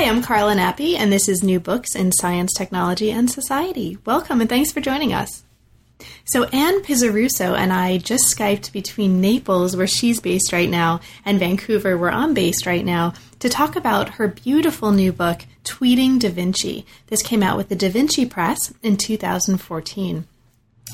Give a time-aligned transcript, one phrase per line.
[0.00, 3.98] Hi, I'm Carla Nappi, and this is New Books in Science, Technology, and Society.
[4.06, 5.42] Welcome, and thanks for joining us.
[6.24, 11.38] So, Ann Pizzorusso and I just Skyped between Naples, where she's based right now, and
[11.38, 16.30] Vancouver, where I'm based right now, to talk about her beautiful new book, Tweeting Da
[16.30, 16.86] Vinci.
[17.08, 20.26] This came out with the Da Vinci Press in 2014.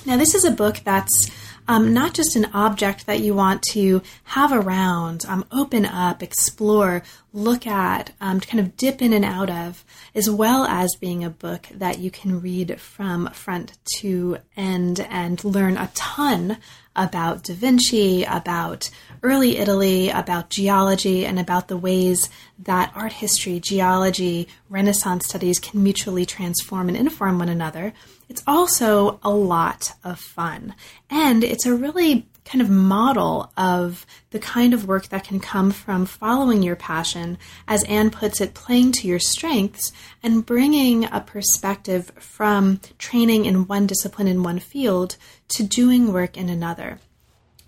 [0.04, 1.30] Now, this is a book that's
[1.68, 7.02] um, not just an object that you want to have around, um, open up, explore,
[7.32, 9.84] look at, um, kind of dip in and out of,
[10.14, 15.44] as well as being a book that you can read from front to end and
[15.44, 16.58] learn a ton
[16.96, 18.88] about Da Vinci, about
[19.22, 25.82] early Italy, about geology, and about the ways that art history, geology, Renaissance studies can
[25.82, 27.92] mutually transform and inform one another.
[28.28, 30.74] It's also a lot of fun.
[31.08, 35.70] And it's a really kind of model of the kind of work that can come
[35.70, 41.20] from following your passion, as Ann puts it, playing to your strengths and bringing a
[41.20, 45.16] perspective from training in one discipline in one field
[45.48, 47.00] to doing work in another.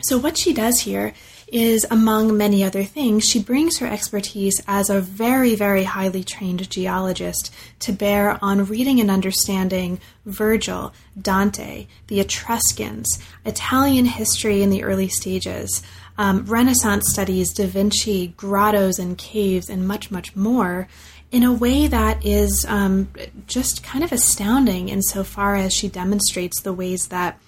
[0.00, 1.12] So, what she does here
[1.52, 6.68] is, among many other things, she brings her expertise as a very, very highly trained
[6.70, 14.82] geologist to bear on reading and understanding Virgil, Dante, the Etruscans, Italian history in the
[14.82, 15.82] early stages,
[16.18, 20.88] um, Renaissance studies, Da Vinci, grottos and caves, and much, much more
[21.30, 23.08] in a way that is um,
[23.46, 27.38] just kind of astounding insofar as she demonstrates the ways that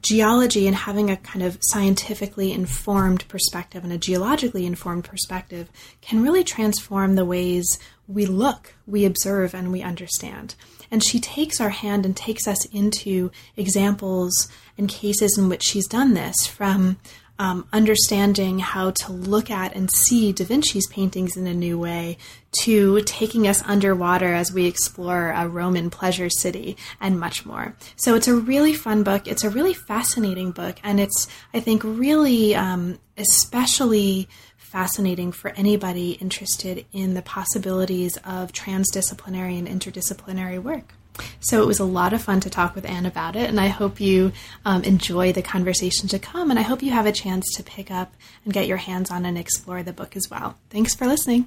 [0.00, 5.70] geology and having a kind of scientifically informed perspective and a geologically informed perspective
[6.00, 10.54] can really transform the ways we look, we observe, and we understand.
[10.90, 14.48] And she takes our hand and takes us into examples
[14.78, 16.98] and cases in which she's done this from
[17.38, 22.18] um, understanding how to look at and see Da Vinci's paintings in a new way,
[22.62, 27.74] to taking us underwater as we explore a Roman pleasure city, and much more.
[27.96, 29.28] So it's a really fun book.
[29.28, 36.12] It's a really fascinating book, and it's, I think, really um, especially fascinating for anybody
[36.12, 40.94] interested in the possibilities of transdisciplinary and interdisciplinary work.
[41.40, 43.68] So it was a lot of fun to talk with Ann about it, and I
[43.68, 44.32] hope you
[44.64, 47.90] um, enjoy the conversation to come, and I hope you have a chance to pick
[47.90, 48.14] up
[48.44, 50.58] and get your hands on and explore the book as well.
[50.70, 51.46] Thanks for listening.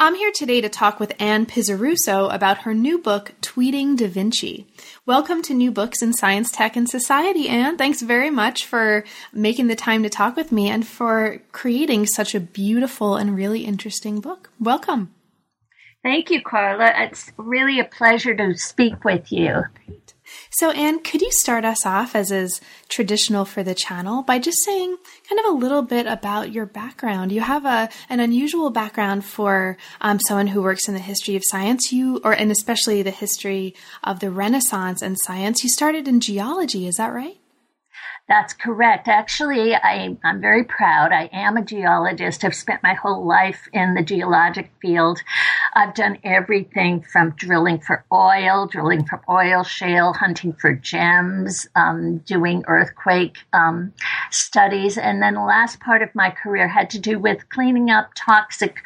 [0.00, 4.66] I'm here today to talk with Ann Pizzorusso about her new book, Tweeting Da Vinci.
[5.06, 7.76] Welcome to New Books in Science, Tech, and Society, Ann.
[7.76, 12.34] Thanks very much for making the time to talk with me and for creating such
[12.34, 14.50] a beautiful and really interesting book.
[14.58, 15.14] Welcome.
[16.04, 16.92] Thank you, Carla.
[16.96, 19.62] It's really a pleasure to speak with you.
[20.50, 22.60] So, Ann, could you start us off, as is
[22.90, 24.98] traditional for the channel, by just saying
[25.28, 27.32] kind of a little bit about your background?
[27.32, 31.42] You have a an unusual background for um, someone who works in the history of
[31.46, 31.90] science.
[31.90, 35.64] You, or and especially the history of the Renaissance and science.
[35.64, 36.86] You started in geology.
[36.86, 37.38] Is that right?
[38.26, 39.06] That's correct.
[39.06, 41.12] Actually, I, am very proud.
[41.12, 42.42] I am a geologist.
[42.42, 45.20] I've spent my whole life in the geologic field.
[45.74, 52.18] I've done everything from drilling for oil, drilling for oil shale, hunting for gems, um,
[52.18, 53.92] doing earthquake um,
[54.30, 54.96] studies.
[54.96, 58.78] And then the last part of my career had to do with cleaning up toxic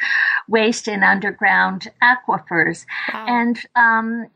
[0.49, 2.87] waste in underground aquifers.
[3.13, 3.27] Wow.
[3.29, 4.27] And um,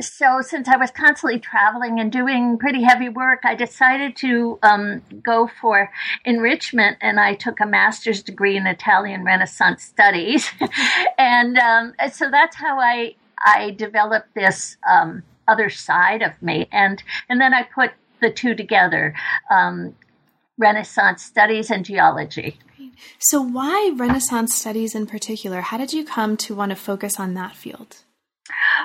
[0.00, 5.02] so since I was constantly traveling and doing pretty heavy work, I decided to um,
[5.22, 5.90] go for
[6.24, 10.50] enrichment, and I took a master's degree in Italian Renaissance studies,
[11.18, 17.02] and um, so that's how I I developed this um, other side of me, and
[17.28, 19.14] and then I put the two together.
[19.50, 19.94] Um,
[20.58, 22.58] Renaissance studies and geology.
[23.18, 25.60] So, why Renaissance studies in particular?
[25.60, 27.98] How did you come to want to focus on that field?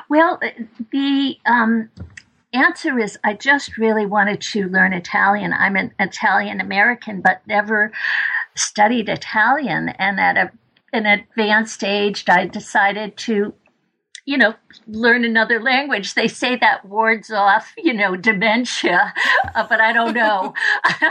[0.10, 0.40] Well,
[0.92, 1.90] the um,
[2.54, 5.54] answer is I just really wanted to learn Italian.
[5.54, 7.92] I'm an Italian American, but never
[8.56, 9.90] studied Italian.
[9.90, 10.52] And at a,
[10.94, 13.54] an advanced age, I decided to
[14.26, 14.54] you know,
[14.88, 16.14] learn another language.
[16.14, 19.14] They say that wards off, you know, dementia,
[19.56, 20.54] uh, but I don't know.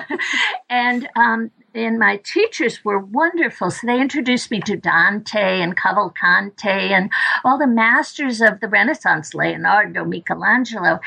[0.71, 3.71] and um, and my teachers were wonderful.
[3.71, 7.11] So they introduced me to Dante and Cavalcante and
[7.45, 11.01] all the masters of the Renaissance, Leonardo, Michelangelo.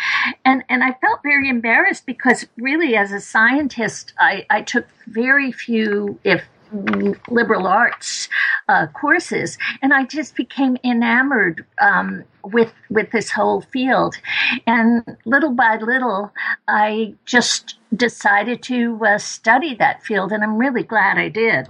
[0.46, 5.52] And, and I felt very embarrassed because really as a scientist, I, I took very
[5.52, 6.44] few, if
[7.30, 8.30] liberal arts
[8.68, 14.16] uh, courses, and I just became enamored um, with with this whole field.
[14.68, 16.32] And little by little,
[16.68, 21.70] I just decided to uh, study that field, and I'm really glad I did.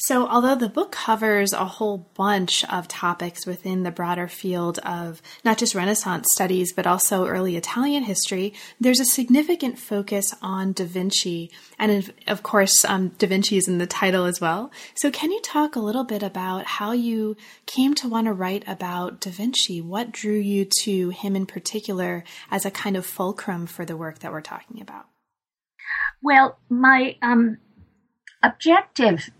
[0.00, 5.20] So, although the book covers a whole bunch of topics within the broader field of
[5.44, 10.84] not just Renaissance studies, but also early Italian history, there's a significant focus on Da
[10.84, 11.50] Vinci.
[11.80, 14.70] And of course, um, Da Vinci is in the title as well.
[14.94, 17.36] So, can you talk a little bit about how you
[17.66, 19.80] came to want to write about Da Vinci?
[19.80, 22.22] What drew you to him in particular
[22.52, 25.06] as a kind of fulcrum for the work that we're talking about?
[26.22, 27.58] Well, my um,
[28.44, 29.30] objective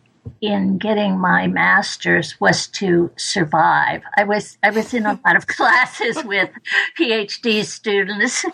[0.40, 4.02] in getting my master's was to survive.
[4.16, 6.50] I was I was in a lot of classes with
[6.98, 8.44] PhD students,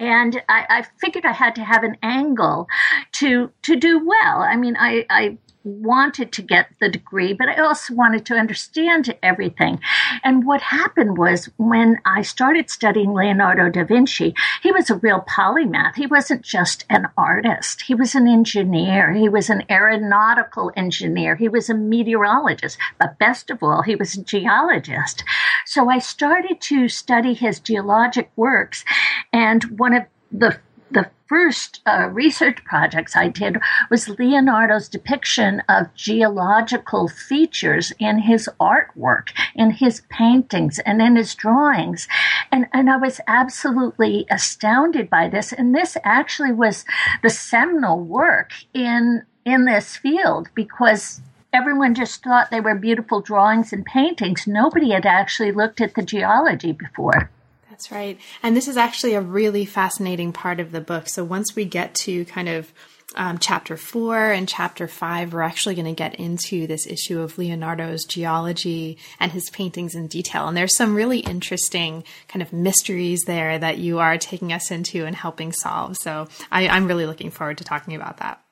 [0.00, 2.68] and I, I, figured I had to have an angle
[3.14, 4.42] to to do well.
[4.42, 9.14] I mean, I, I wanted to get the degree, but I also wanted to understand
[9.22, 9.80] everything.
[10.22, 15.24] And what happened was when I started studying Leonardo da Vinci, he was a real
[15.28, 15.94] polymath.
[15.96, 21.48] He wasn't just an artist, he was an engineer, he was an aeronautical engineer, he
[21.48, 25.24] was a meteorologist, but best of all, he was a geologist.
[25.64, 28.84] So I started to study his geologic works,
[29.32, 30.58] and one of the
[30.94, 33.58] the first uh, research projects I did
[33.90, 41.34] was Leonardo's depiction of geological features in his artwork, in his paintings, and in his
[41.34, 42.06] drawings.
[42.52, 45.52] And, and I was absolutely astounded by this.
[45.52, 46.84] And this actually was
[47.22, 51.20] the seminal work in, in this field because
[51.52, 54.46] everyone just thought they were beautiful drawings and paintings.
[54.46, 57.30] Nobody had actually looked at the geology before.
[57.74, 58.20] That's right.
[58.40, 61.08] And this is actually a really fascinating part of the book.
[61.08, 62.72] So once we get to kind of
[63.16, 67.36] um, chapter four and chapter five, we're actually going to get into this issue of
[67.36, 70.46] Leonardo's geology and his paintings in detail.
[70.46, 75.04] And there's some really interesting kind of mysteries there that you are taking us into
[75.04, 75.96] and helping solve.
[75.96, 78.43] So I, I'm really looking forward to talking about that.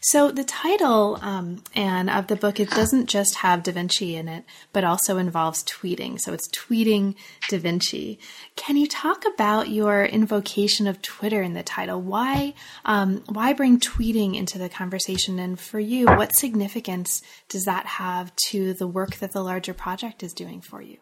[0.00, 4.44] So the title, um, of the book, it doesn't just have Da Vinci in it,
[4.72, 6.20] but also involves tweeting.
[6.20, 7.16] So it's tweeting
[7.48, 8.18] Da Vinci.
[8.56, 12.00] Can you talk about your invocation of Twitter in the title?
[12.00, 12.54] Why,
[12.84, 15.38] um, why bring tweeting into the conversation?
[15.38, 20.22] And for you, what significance does that have to the work that the larger project
[20.22, 20.98] is doing for you?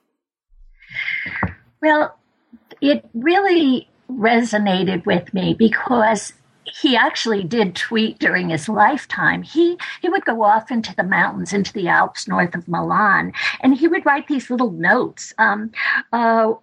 [1.82, 2.19] Well,
[2.81, 6.32] it really resonated with me because
[6.81, 9.43] he actually did tweet during his lifetime.
[9.43, 13.75] He he would go off into the mountains, into the Alps north of Milan, and
[13.75, 15.35] he would write these little notes.
[15.38, 15.73] Um,
[16.12, 16.55] uh,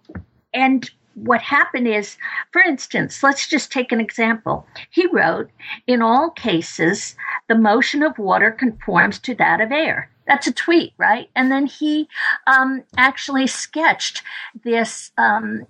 [0.52, 2.16] and what happened is,
[2.52, 4.66] for instance, let's just take an example.
[4.90, 5.50] He wrote,
[5.86, 7.16] "In all cases,
[7.48, 11.30] the motion of water conforms to that of air." That's a tweet, right?
[11.36, 12.08] And then he
[12.46, 14.22] um, actually sketched
[14.64, 15.66] this um,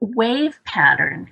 [0.00, 1.30] wave pattern.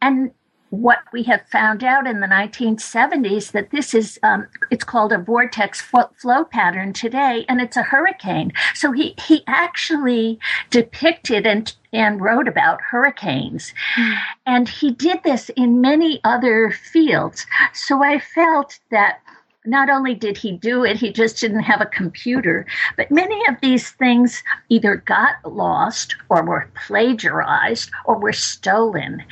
[0.00, 0.32] And
[0.72, 5.18] what we have found out in the 1970s that this is um, it's called a
[5.18, 8.54] vortex flow pattern today and it's a hurricane.
[8.74, 10.38] So he he actually
[10.70, 13.74] depicted and and wrote about hurricanes.
[13.98, 14.18] Mm.
[14.46, 17.44] and he did this in many other fields.
[17.74, 19.20] So i felt that
[19.64, 22.66] not only did he do it, he just didn't have a computer.
[22.96, 29.22] But many of these things either got lost or were plagiarized or were stolen.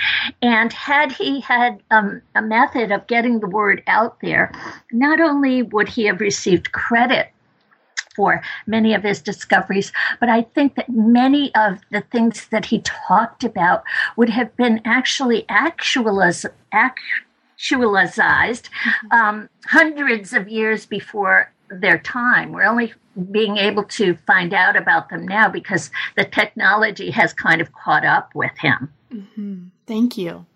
[0.41, 4.53] And had he had um, a method of getting the word out there,
[4.93, 7.31] not only would he have received credit
[8.15, 12.81] for many of his discoveries, but I think that many of the things that he
[12.81, 13.83] talked about
[14.17, 17.30] would have been actually actualized actualized
[17.61, 19.13] mm-hmm.
[19.13, 22.53] um, hundreds of years before their time.
[22.53, 22.93] We're only
[23.31, 28.05] being able to find out about them now because the technology has kind of caught
[28.05, 28.93] up with him.
[29.13, 29.67] Mm-hmm.
[29.87, 30.47] Thank you.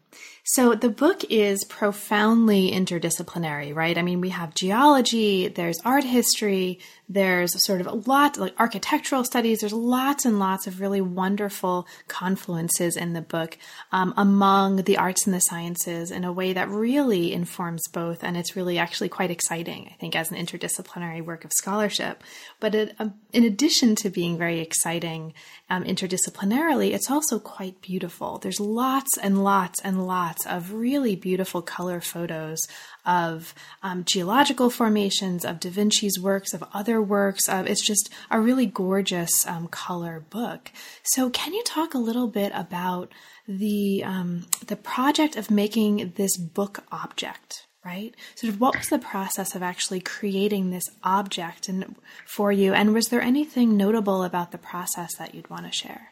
[0.46, 3.96] So the book is profoundly interdisciplinary, right?
[3.96, 9.24] I mean, we have geology, there's art history, there's sort of a lot like architectural
[9.24, 9.60] studies.
[9.60, 13.58] There's lots and lots of really wonderful confluences in the book
[13.92, 18.24] um, among the arts and the sciences in a way that really informs both.
[18.24, 22.22] And it's really actually quite exciting, I think, as an interdisciplinary work of scholarship.
[22.60, 25.34] But it, um, in addition to being very exciting
[25.70, 28.38] um, interdisciplinarily, it's also quite beautiful.
[28.38, 32.58] There's lots and lots and lots lots of really beautiful color photos
[33.04, 37.48] of um, geological formations, of Da Vinci's works, of other works.
[37.48, 40.70] Uh, it's just a really gorgeous um, color book.
[41.02, 43.12] So, can you talk a little bit about
[43.46, 47.66] the um, the project of making this book object?
[47.84, 48.14] right?
[48.34, 52.72] Sort of what was the process of actually creating this object and for you?
[52.72, 56.08] And was there anything notable about the process that you'd want to share?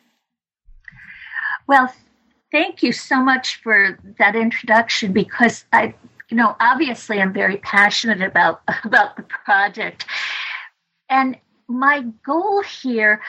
[1.67, 1.93] Well,
[2.51, 5.95] thank you so much for that introduction because I,
[6.33, 10.07] you know, obviously I'm very passionate about about the project.
[11.11, 11.37] And
[11.69, 13.21] my goal here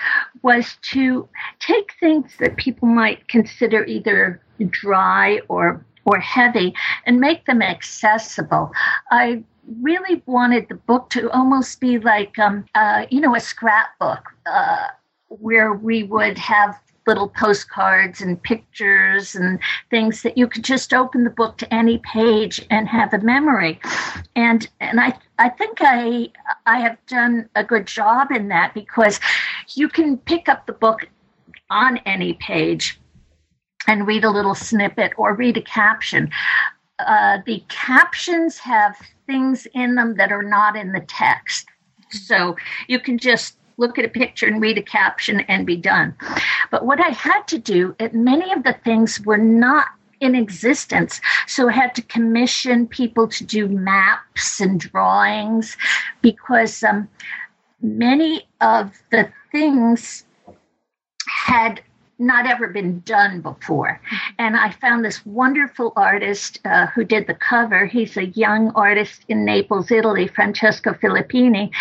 [0.41, 1.27] was to
[1.59, 6.73] take things that people might consider either dry or or heavy
[7.05, 8.71] and make them accessible.
[9.11, 9.43] I
[9.81, 14.87] really wanted the book to almost be like, um, uh, you know, a scrapbook uh,
[15.27, 21.23] where we would have little postcards and pictures and things that you could just open
[21.23, 23.79] the book to any page and have a memory
[24.35, 26.29] and and i i think i
[26.65, 29.19] i have done a good job in that because
[29.75, 31.07] you can pick up the book
[31.69, 32.99] on any page
[33.87, 36.29] and read a little snippet or read a caption.
[36.99, 38.95] Uh, the captions have
[39.25, 41.67] things in them that are not in the text.
[42.09, 42.55] So
[42.87, 46.15] you can just look at a picture and read a caption and be done.
[46.71, 49.87] But what I had to do, many of the things were not
[50.19, 51.19] in existence.
[51.47, 55.75] So I had to commission people to do maps and drawings
[56.21, 57.09] because um,
[57.81, 60.25] many of the things
[61.27, 61.81] had
[62.25, 64.01] not ever been done before.
[64.39, 67.85] And I found this wonderful artist uh, who did the cover.
[67.85, 71.71] He's a young artist in Naples, Italy, Francesco Filippini.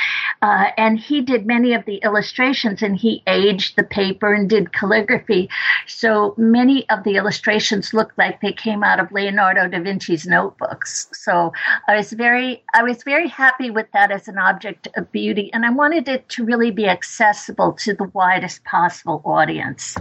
[0.43, 4.73] Uh, and he did many of the illustrations and he aged the paper and did
[4.73, 5.49] calligraphy.
[5.87, 11.09] So many of the illustrations looked like they came out of Leonardo da Vinci's notebooks.
[11.13, 11.53] So
[11.89, 15.53] I was very, I was very happy with that as an object of beauty.
[15.53, 19.97] And I wanted it to really be accessible to the widest possible audience.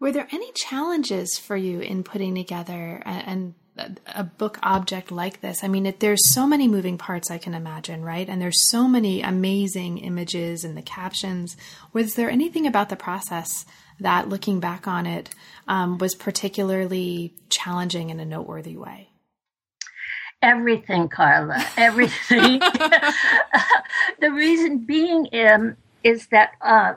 [0.00, 3.52] Were there any challenges for you in putting together a,
[4.14, 5.62] a book object like this?
[5.62, 8.26] I mean, it, there's so many moving parts I can imagine, right?
[8.26, 11.54] And there's so many amazing images and the captions.
[11.92, 13.66] Was there anything about the process
[14.00, 15.28] that, looking back on it,
[15.68, 19.10] um, was particularly challenging in a noteworthy way?
[20.40, 21.62] Everything, Carla.
[21.76, 22.58] Everything.
[24.20, 26.52] the reason being um, is that.
[26.62, 26.94] Uh,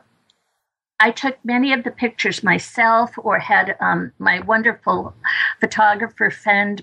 [1.04, 5.14] I took many of the pictures myself or had um, my wonderful
[5.60, 6.82] photographer friend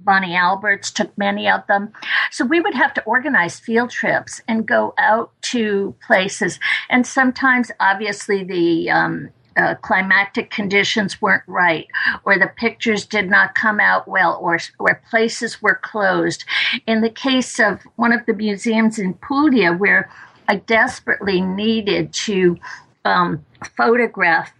[0.00, 1.90] Bonnie Alberts took many of them.
[2.30, 6.60] So we would have to organize field trips and go out to places.
[6.90, 11.86] And sometimes, obviously, the um, uh, climatic conditions weren't right,
[12.24, 16.44] or the pictures did not come out well, or, or places were closed.
[16.86, 20.10] In the case of one of the museums in Puglia, where
[20.46, 22.58] I desperately needed to
[23.04, 23.44] um,
[23.76, 24.52] photograph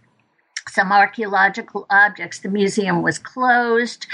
[0.69, 2.39] some archaeological objects.
[2.39, 4.07] The museum was closed.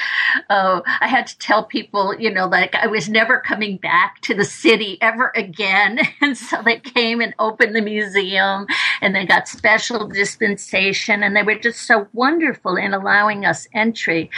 [0.50, 4.34] Oh, I had to tell people, you know, like I was never coming back to
[4.34, 6.00] the city ever again.
[6.22, 8.66] And so they came and opened the museum
[9.02, 14.30] and they got special dispensation and they were just so wonderful in allowing us entry.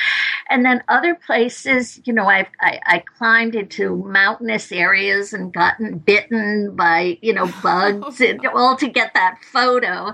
[0.50, 6.00] And then other places, you know, I, I, I climbed into mountainous areas and gotten
[6.00, 10.14] bitten by, you know, bugs and all to get that photo.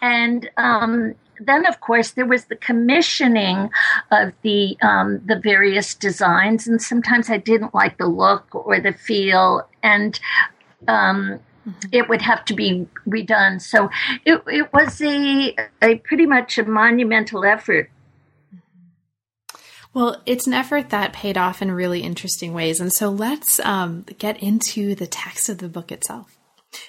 [0.00, 3.70] And, um, then of course there was the commissioning
[4.10, 8.92] of the um, the various designs and sometimes i didn't like the look or the
[8.92, 10.20] feel and
[10.86, 11.88] um, mm-hmm.
[11.92, 13.88] it would have to be redone so
[14.24, 17.90] it, it was a, a pretty much a monumental effort
[19.94, 22.78] well, it's an effort that paid off in really interesting ways.
[22.78, 26.37] And so let's um, get into the text of the book itself.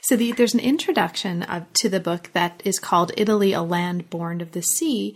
[0.01, 4.09] So the, there's an introduction of, to the book that is called Italy, a Land
[4.09, 5.15] Born of the Sea.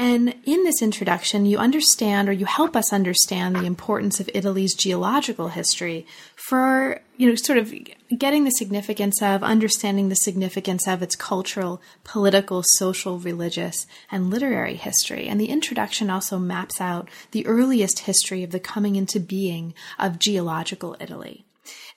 [0.00, 4.76] And in this introduction, you understand or you help us understand the importance of Italy's
[4.76, 7.74] geological history for, you know, sort of
[8.16, 14.76] getting the significance of, understanding the significance of its cultural, political, social, religious, and literary
[14.76, 15.26] history.
[15.26, 20.20] And the introduction also maps out the earliest history of the coming into being of
[20.20, 21.44] geological Italy.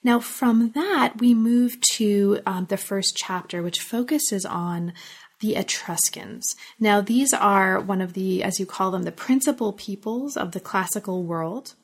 [0.04, 4.92] Now, from that, we move to um, the first chapter, which focuses on
[5.40, 6.54] the Etruscans.
[6.78, 10.60] Now, these are one of the, as you call them, the principal peoples of the
[10.60, 11.74] classical world.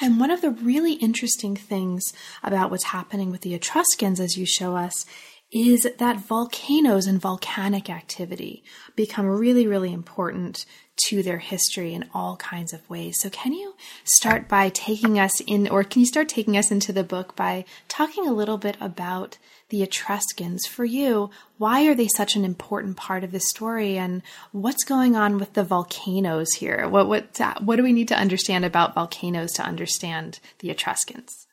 [0.00, 4.44] And one of the really interesting things about what's happening with the Etruscans, as you
[4.44, 5.06] show us,
[5.52, 8.64] is that volcanoes and volcanic activity
[8.96, 13.16] become really, really important to their history in all kinds of ways.
[13.20, 13.74] So, can you
[14.04, 17.64] start by taking us in, or can you start taking us into the book by
[17.86, 19.38] talking a little bit about
[19.68, 20.66] the Etruscans?
[20.66, 24.22] For you, why are they such an important part of the story, and
[24.52, 26.88] what's going on with the volcanoes here?
[26.88, 31.45] What what what do we need to understand about volcanoes to understand the Etruscans?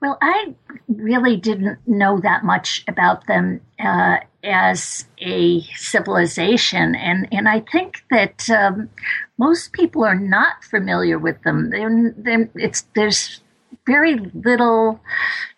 [0.00, 0.54] Well, I
[0.88, 8.04] really didn't know that much about them uh, as a civilization, and and I think
[8.10, 8.90] that um,
[9.38, 11.70] most people are not familiar with them.
[11.70, 13.40] They're, they're, it's there's
[13.86, 15.00] very little.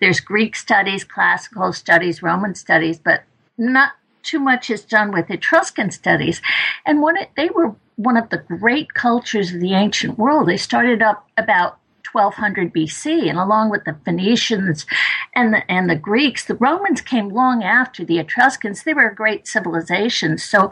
[0.00, 3.24] There's Greek studies, classical studies, Roman studies, but
[3.56, 3.92] not
[4.22, 6.40] too much is done with Etruscan studies.
[6.86, 10.56] And when it, they were one of the great cultures of the ancient world, they
[10.56, 11.77] started up about
[12.12, 14.86] 1200 BC, and along with the Phoenicians
[15.34, 18.82] and the, and the Greeks, the Romans came long after the Etruscans.
[18.82, 20.38] They were a great civilization.
[20.38, 20.70] So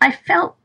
[0.00, 0.56] I felt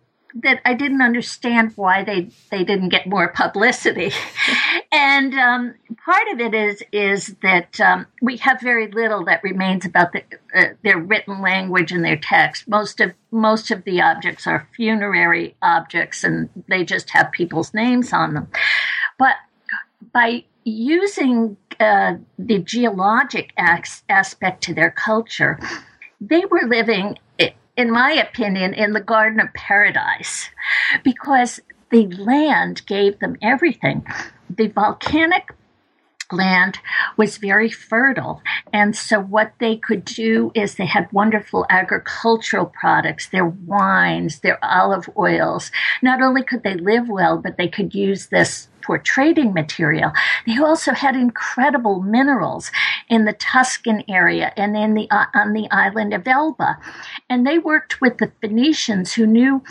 [0.43, 4.11] that I didn't understand why they they didn't get more publicity,
[4.91, 9.85] and um, part of it is is that um, we have very little that remains
[9.85, 10.23] about the,
[10.55, 12.67] uh, their written language and their text.
[12.67, 18.13] Most of most of the objects are funerary objects, and they just have people's names
[18.13, 18.47] on them.
[19.17, 19.35] But
[20.13, 25.59] by using uh, the geologic as- aspect to their culture,
[26.19, 27.17] they were living,
[27.75, 30.49] in my opinion, in the Garden of Paradise
[31.03, 31.59] because
[31.89, 34.05] the land gave them everything.
[34.49, 35.53] The volcanic
[36.31, 36.79] land
[37.15, 38.41] was very fertile.
[38.73, 44.63] And so what they could do is they had wonderful agricultural products, their wines, their
[44.63, 45.71] olive oils.
[46.01, 50.13] Not only could they live well, but they could use this for trading material.
[50.47, 52.71] They also had incredible minerals
[53.09, 56.77] in the Tuscan area and in the uh, on the island of Elba.
[57.29, 59.61] And they worked with the Phoenicians who knew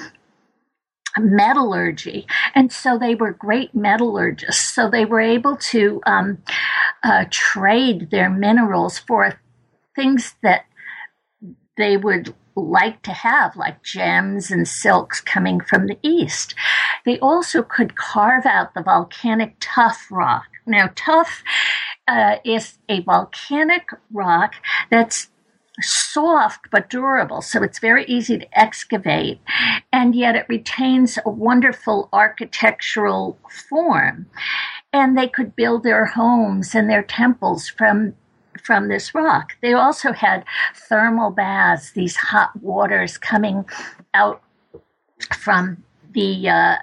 [1.18, 2.26] metallurgy.
[2.54, 4.74] And so they were great metallurgists.
[4.74, 6.42] So they were able to um,
[7.02, 9.38] uh, trade their minerals for
[9.94, 10.66] things that
[11.76, 16.54] they would like to have, like gems and silks coming from the east.
[17.04, 20.46] They also could carve out the volcanic tuff rock.
[20.66, 21.42] Now, tuff
[22.08, 24.54] uh, is a volcanic rock
[24.90, 25.28] that's
[25.80, 29.40] soft but durable, so it's very easy to excavate,
[29.92, 34.26] and yet it retains a wonderful architectural form.
[34.92, 38.14] And they could build their homes and their temples from
[38.62, 39.52] from this rock.
[39.60, 43.66] They also had thermal baths, these hot waters coming
[44.14, 44.42] out
[45.34, 46.76] from the uh,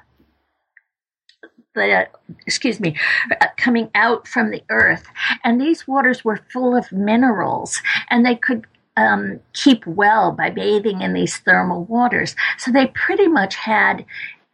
[1.73, 2.07] the
[2.45, 2.95] excuse me
[3.41, 5.07] uh, coming out from the earth
[5.43, 11.01] and these waters were full of minerals and they could um, keep well by bathing
[11.01, 12.35] in these thermal waters.
[12.57, 14.05] So they pretty much had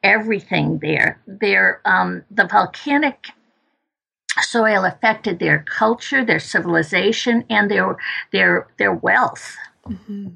[0.03, 1.19] everything there.
[1.27, 3.27] Their um, the volcanic
[4.41, 7.97] soil affected their culture, their civilization, and their
[8.31, 9.55] their their wealth.
[9.87, 10.27] Mm-hmm.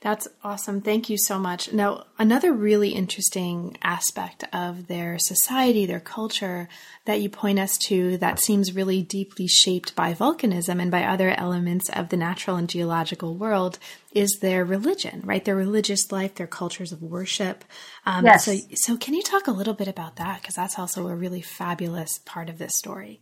[0.00, 0.80] That's awesome.
[0.80, 1.74] Thank you so much.
[1.74, 6.70] Now, another really interesting aspect of their society, their culture
[7.04, 11.28] that you point us to that seems really deeply shaped by volcanism and by other
[11.38, 13.78] elements of the natural and geological world
[14.14, 15.44] is their religion, right?
[15.44, 17.62] Their religious life, their cultures of worship.
[18.06, 18.46] Um, yes.
[18.46, 20.40] So, so can you talk a little bit about that?
[20.40, 23.20] Because that's also a really fabulous part of this story.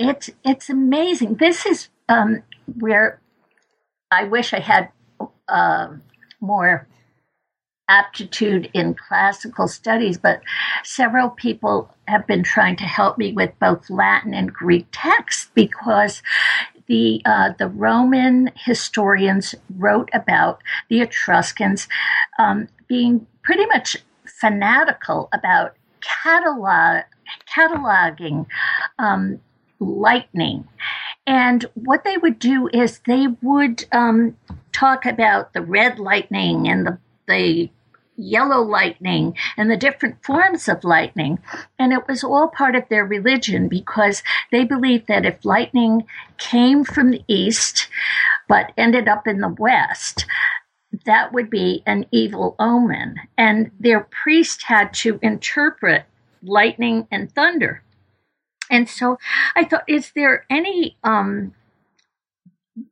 [0.00, 1.36] It's it's amazing.
[1.36, 2.42] This is um,
[2.78, 3.20] where
[4.10, 4.90] I wish I had
[5.50, 5.88] uh,
[6.40, 6.86] more
[7.88, 10.40] aptitude in classical studies, but
[10.84, 16.22] several people have been trying to help me with both Latin and Greek texts because
[16.86, 21.88] the uh, the Roman historians wrote about the Etruscans
[22.38, 27.02] um, being pretty much fanatical about catalog
[27.52, 28.46] cataloging
[28.98, 29.40] um,
[29.78, 30.66] lightning.
[31.26, 34.36] And what they would do is they would um,
[34.72, 37.70] talk about the red lightning and the, the
[38.16, 41.38] yellow lightning and the different forms of lightning.
[41.78, 46.06] And it was all part of their religion because they believed that if lightning
[46.38, 47.88] came from the east
[48.48, 50.26] but ended up in the west,
[51.06, 53.16] that would be an evil omen.
[53.38, 56.04] And their priest had to interpret
[56.42, 57.82] lightning and thunder.
[58.70, 59.18] And so
[59.56, 61.54] I thought, is there any um,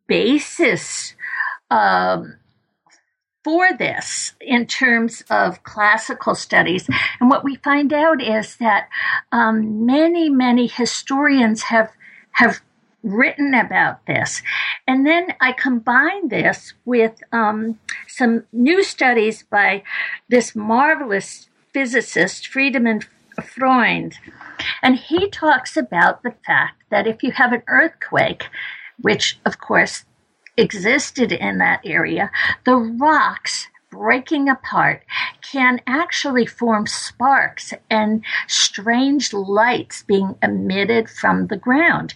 [0.07, 1.14] basis
[1.70, 2.37] um,
[3.44, 6.88] for this in terms of classical studies.
[7.20, 8.88] And what we find out is that
[9.33, 11.90] um, many, many historians have
[12.33, 12.61] have
[13.02, 14.42] written about this.
[14.87, 19.83] And then I combine this with um, some new studies by
[20.28, 23.04] this marvelous physicist Friedemann
[23.42, 24.18] Freund.
[24.83, 28.48] And he talks about the fact that if you have an earthquake,
[29.00, 30.04] which of course
[30.59, 32.31] existed in that area,
[32.64, 35.03] the rocks breaking apart
[35.40, 42.12] can actually form sparks and strange lights being emitted from the ground.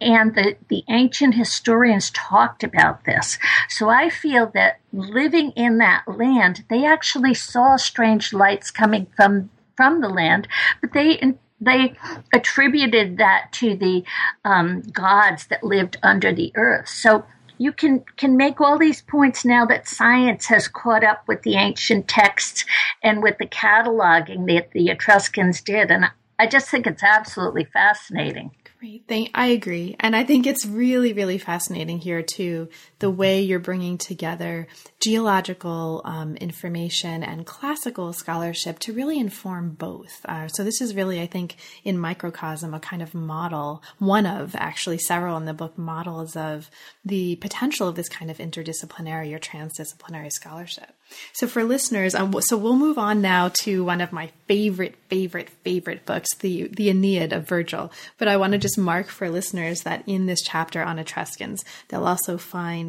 [0.00, 3.38] And the, the ancient historians talked about this.
[3.68, 9.50] So I feel that living in that land, they actually saw strange lights coming from
[9.76, 10.48] from the land,
[10.80, 11.94] but they they
[12.32, 14.04] attributed that to the
[14.44, 16.88] um, gods that lived under the earth.
[16.88, 17.26] So
[17.58, 21.54] you can can make all these points now that science has caught up with the
[21.54, 22.64] ancient texts
[23.02, 26.06] and with the cataloging that the Etruscans did, and
[26.38, 28.50] I just think it's absolutely fascinating.
[28.78, 29.04] Great.
[29.08, 29.96] Thank, I agree.
[30.00, 34.66] And I think it's really, really fascinating here, too, the way you're bringing together
[35.00, 40.24] geological um, information and classical scholarship to really inform both.
[40.24, 44.54] Uh, so, this is really, I think, in microcosm, a kind of model, one of
[44.56, 46.70] actually several in the book models of
[47.04, 50.92] the potential of this kind of interdisciplinary or transdisciplinary scholarship.
[51.32, 55.50] So for listeners, um, so we'll move on now to one of my favorite, favorite,
[55.50, 57.92] favorite books, the the Aeneid of Virgil.
[58.18, 62.06] But I want to just mark for listeners that in this chapter on Etruscans, they'll
[62.06, 62.85] also find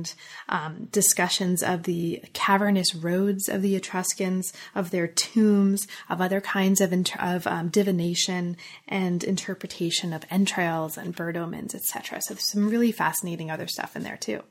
[0.49, 6.81] um, discussions of the cavernous roads of the Etruscans, of their tombs, of other kinds
[6.81, 8.57] of inter- of um, divination
[8.87, 12.21] and interpretation of entrails and bird omens, etc.
[12.21, 14.41] So there's some really fascinating other stuff in there too.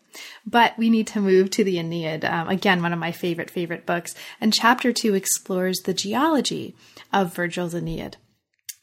[0.47, 2.25] But we need to move to the Aeneid.
[2.25, 4.15] Um, again, one of my favorite, favorite books.
[4.41, 6.75] And chapter two explores the geology
[7.13, 8.17] of Virgil's Aeneid.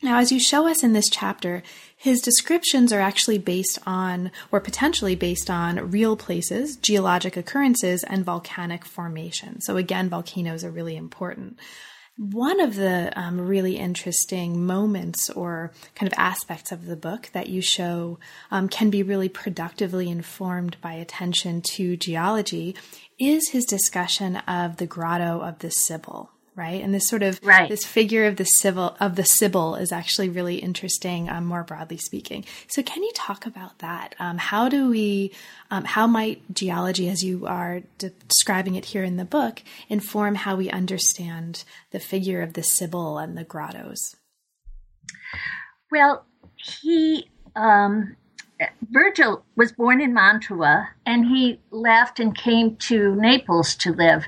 [0.04, 1.63] Now, as you show us in this chapter,
[1.96, 8.26] his descriptions are actually based on, or potentially based on, real places, geologic occurrences, and
[8.26, 9.66] volcanic formations.
[9.66, 11.58] So, again, volcanoes are really important.
[12.18, 17.48] One of the um, really interesting moments or kind of aspects of the book that
[17.48, 18.20] you show
[18.52, 22.76] um, can be really productively informed by attention to geology
[23.18, 26.84] is his discussion of the grotto of the Sibyl right?
[26.84, 27.70] And this sort of right.
[27.70, 31.98] this figure of the civil of the Sibyl is actually really interesting, um, more broadly
[31.98, 32.46] speaking.
[32.68, 34.16] So, can you talk about that?
[34.20, 35.32] Um, how do we,
[35.72, 40.56] um, how might geology, as you are describing it here in the book, inform how
[40.56, 44.00] we understand the figure of the Sibyl and the grottos?
[45.92, 48.16] Well, he um,
[48.92, 54.26] Virgil was born in Mantua and he left and came to Naples to live.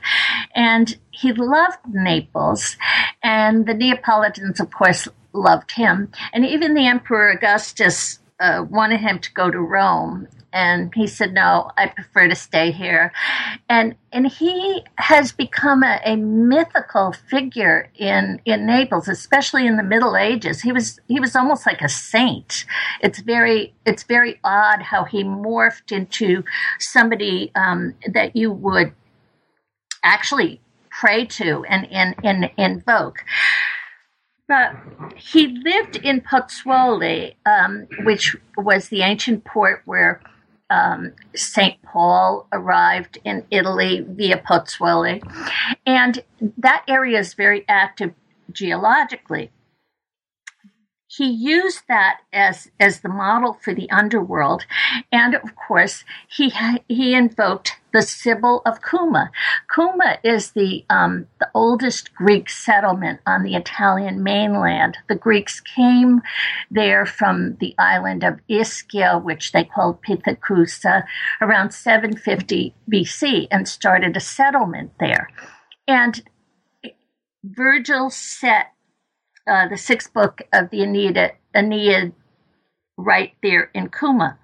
[0.53, 2.78] And he loved Naples.
[3.23, 6.12] And the Neapolitans, of course, loved him.
[6.34, 11.34] And even the Emperor Augustus uh, wanted him to go to Rome and he said
[11.34, 13.12] no i prefer to stay here
[13.69, 19.84] and and he has become a, a, mythical figure in in naples especially in the
[19.84, 22.65] middle ages he was he was almost like a saint
[23.01, 26.43] it's very it's very odd how he morphed into
[26.80, 28.93] somebody um, that you would
[30.04, 30.62] actually
[30.99, 33.23] pray to and, and, and invoke
[34.47, 34.75] but
[35.15, 40.21] he lived in Pozzuoli, um, which was the ancient port where
[40.69, 41.81] um, St.
[41.81, 45.21] Paul arrived in Italy via Pozzuoli.
[45.86, 46.23] And
[46.58, 48.13] that area is very active
[48.51, 49.51] geologically
[51.17, 54.65] he used that as as the model for the underworld
[55.12, 56.51] and of course he
[56.88, 59.31] he invoked the Sibyl of Cuma.
[59.73, 64.97] Cuma is the um, the oldest Greek settlement on the Italian mainland.
[65.08, 66.21] The Greeks came
[66.69, 71.05] there from the island of Ischia, which they called Pithecusa,
[71.39, 75.29] around 750 BC, and started a settlement there.
[75.88, 76.21] And
[77.45, 78.73] Virgil set
[79.47, 82.12] uh, the sixth book of the Aeneid, Aeneid
[82.97, 84.38] right there in Cuma.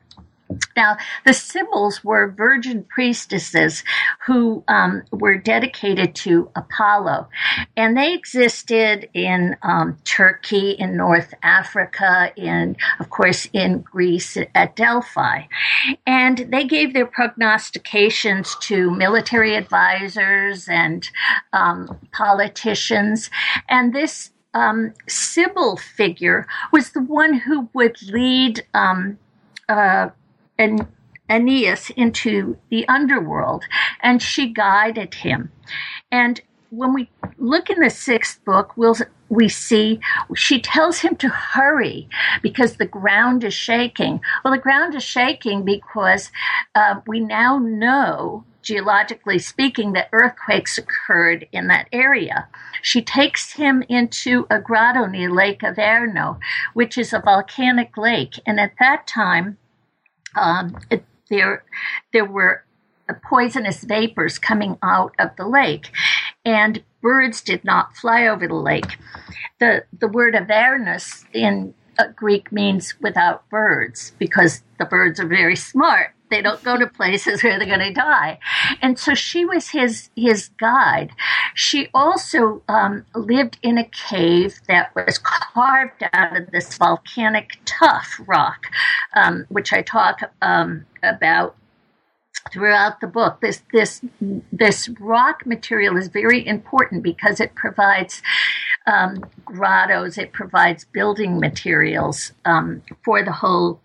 [0.75, 3.83] Now, the Sibyls were virgin priestesses
[4.25, 7.29] who um, were dedicated to Apollo,
[7.75, 14.75] and they existed in um, Turkey, in North Africa, in, of course, in Greece at
[14.75, 15.43] Delphi.
[16.05, 21.07] And they gave their prognostications to military advisors and
[21.53, 23.29] um, politicians.
[23.69, 29.17] And this um, Sibyl figure was the one who would lead um,
[29.69, 30.09] uh,
[30.61, 30.87] an,
[31.29, 33.63] Aeneas into the underworld,
[34.01, 35.51] and she guided him.
[36.11, 38.95] And when we look in the sixth book, we'll
[39.29, 39.99] we see
[40.35, 42.09] she tells him to hurry
[42.41, 44.19] because the ground is shaking.
[44.43, 46.31] Well, the ground is shaking because
[46.75, 52.47] uh, we now know geologically speaking, that earthquakes occurred in that area.
[52.81, 56.39] She takes him into a grotto near Lake Averno,
[56.73, 58.39] which is a volcanic lake.
[58.45, 59.57] And at that time,
[60.35, 61.63] um, it, there,
[62.13, 62.63] there were
[63.13, 65.91] poisonous vapors coming out of the lake,
[66.45, 68.97] and birds did not fly over the lake.
[69.59, 75.55] The, the word Avernus in uh, Greek means without birds because the birds are very
[75.55, 76.13] smart.
[76.31, 78.39] They don't go to places where they're going to die.
[78.81, 81.11] And so she was his, his guide.
[81.53, 88.19] She also um, lived in a cave that was carved out of this volcanic tuff
[88.25, 88.65] rock,
[89.13, 91.55] um, which I talk um, about
[92.51, 93.39] throughout the book.
[93.41, 94.01] This this
[94.51, 98.21] this rock material is very important because it provides
[98.87, 103.79] um, grottos, it provides building materials um, for the whole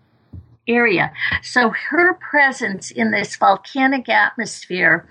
[0.67, 1.11] area.
[1.41, 5.07] So her presence in this volcanic atmosphere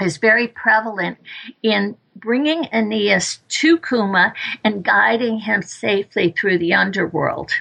[0.00, 1.18] is very prevalent
[1.62, 7.52] in bringing Aeneas to Cuma and guiding him safely through the underworld.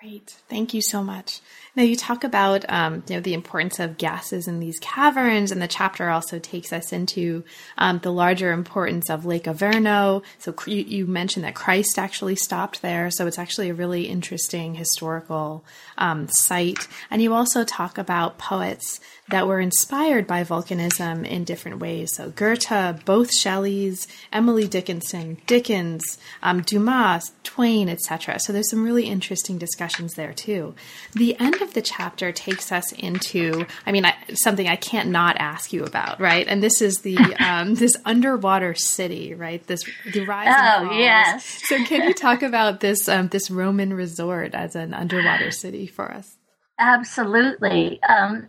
[0.00, 0.36] Great.
[0.48, 1.40] Thank you so much.
[1.76, 5.60] Now you talk about um, you know the importance of gases in these caverns, and
[5.60, 7.44] the chapter also takes us into
[7.76, 10.22] um, the larger importance of Lake Averno.
[10.38, 14.74] So you, you, mentioned that Christ actually stopped there, so it's actually a really interesting
[14.74, 15.64] historical
[15.98, 16.88] um, site.
[17.10, 22.14] And you also talk about poets that were inspired by volcanism in different ways.
[22.14, 28.38] So Goethe, both Shelleys, Emily Dickinson, Dickens, um, Dumas, Twain, etc.
[28.38, 30.74] So there's some really interesting discussions there too.
[31.14, 35.36] The end of the chapter takes us into, I mean, I, something I can't not
[35.38, 36.46] ask you about, right?
[36.46, 39.66] And this is the um, this underwater city, right?
[39.66, 40.54] This the rise.
[40.56, 41.62] Oh yes.
[41.64, 46.12] So can you talk about this um, this Roman resort as an underwater city for
[46.12, 46.36] us?
[46.78, 48.00] Absolutely.
[48.02, 48.48] Um,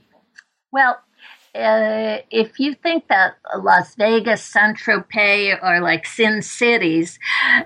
[0.71, 0.99] well,
[1.55, 7.17] uh, if you think that Las Vegas, Saint Tropez are like sin cities,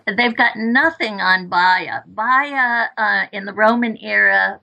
[0.06, 2.02] they've got nothing on Baia.
[2.08, 4.62] Baia uh, in the Roman era,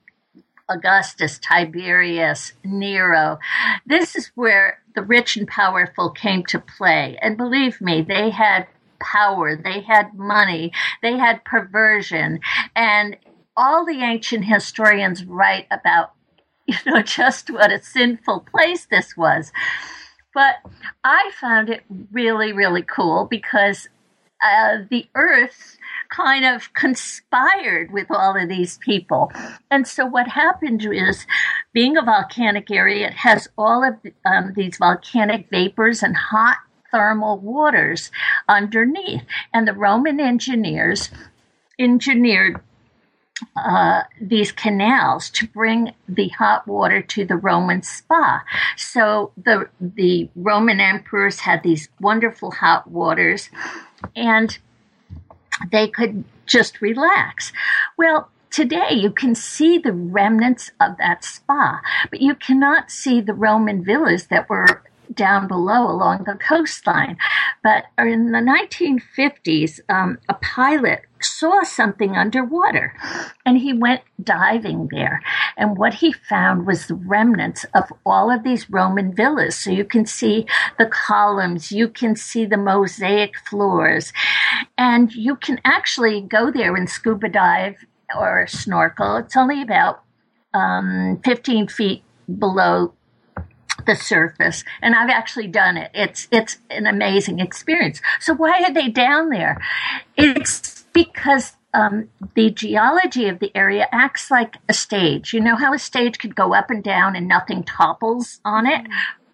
[0.69, 3.39] Augustus, Tiberius, Nero.
[3.87, 7.19] This is where the rich and powerful came to play.
[7.21, 8.67] And believe me, they had
[9.01, 10.73] power, they had money,
[11.03, 12.41] they had perversion.
[12.75, 13.17] And
[13.57, 16.13] all the ancient historians write about
[16.85, 19.53] you know, just what a sinful place this was.
[20.35, 20.57] But
[21.03, 23.89] I found it really, really cool because
[24.45, 25.79] uh, the earth
[26.11, 29.33] kind of conspired with all of these people.
[29.71, 31.27] And so what happened is,
[31.73, 36.59] being a volcanic area, it has all of um, these volcanic vapors and hot
[36.91, 38.11] thermal waters
[38.49, 39.23] underneath.
[39.53, 41.11] And the Roman engineers
[41.79, 42.61] engineered
[43.57, 48.43] uh, these canals to bring the hot water to the Roman spa.
[48.77, 53.51] So the the Roman emperors had these wonderful hot waters,
[54.17, 54.59] and
[55.71, 57.53] they could just relax.
[57.97, 63.35] Well, today you can see the remnants of that spa, but you cannot see the
[63.35, 64.83] Roman villas that were
[65.15, 67.17] down below along the coastline.
[67.63, 72.95] But in the 1950s, um, a pilot saw something underwater
[73.45, 75.21] and he went diving there.
[75.57, 79.57] And what he found was the remnants of all of these Roman villas.
[79.57, 80.47] So you can see
[80.79, 84.13] the columns, you can see the mosaic floors,
[84.77, 87.85] and you can actually go there and scuba dive
[88.17, 89.17] or snorkel.
[89.17, 90.03] It's only about
[90.55, 92.03] um, 15 feet
[92.39, 92.93] below
[93.87, 95.91] the surface and I've actually done it.
[95.95, 98.01] It's it's an amazing experience.
[98.21, 99.61] So why are they down there?
[100.17, 105.33] It's because um, the geology of the area acts like a stage.
[105.33, 108.87] You know how a stage could go up and down and nothing topples on it?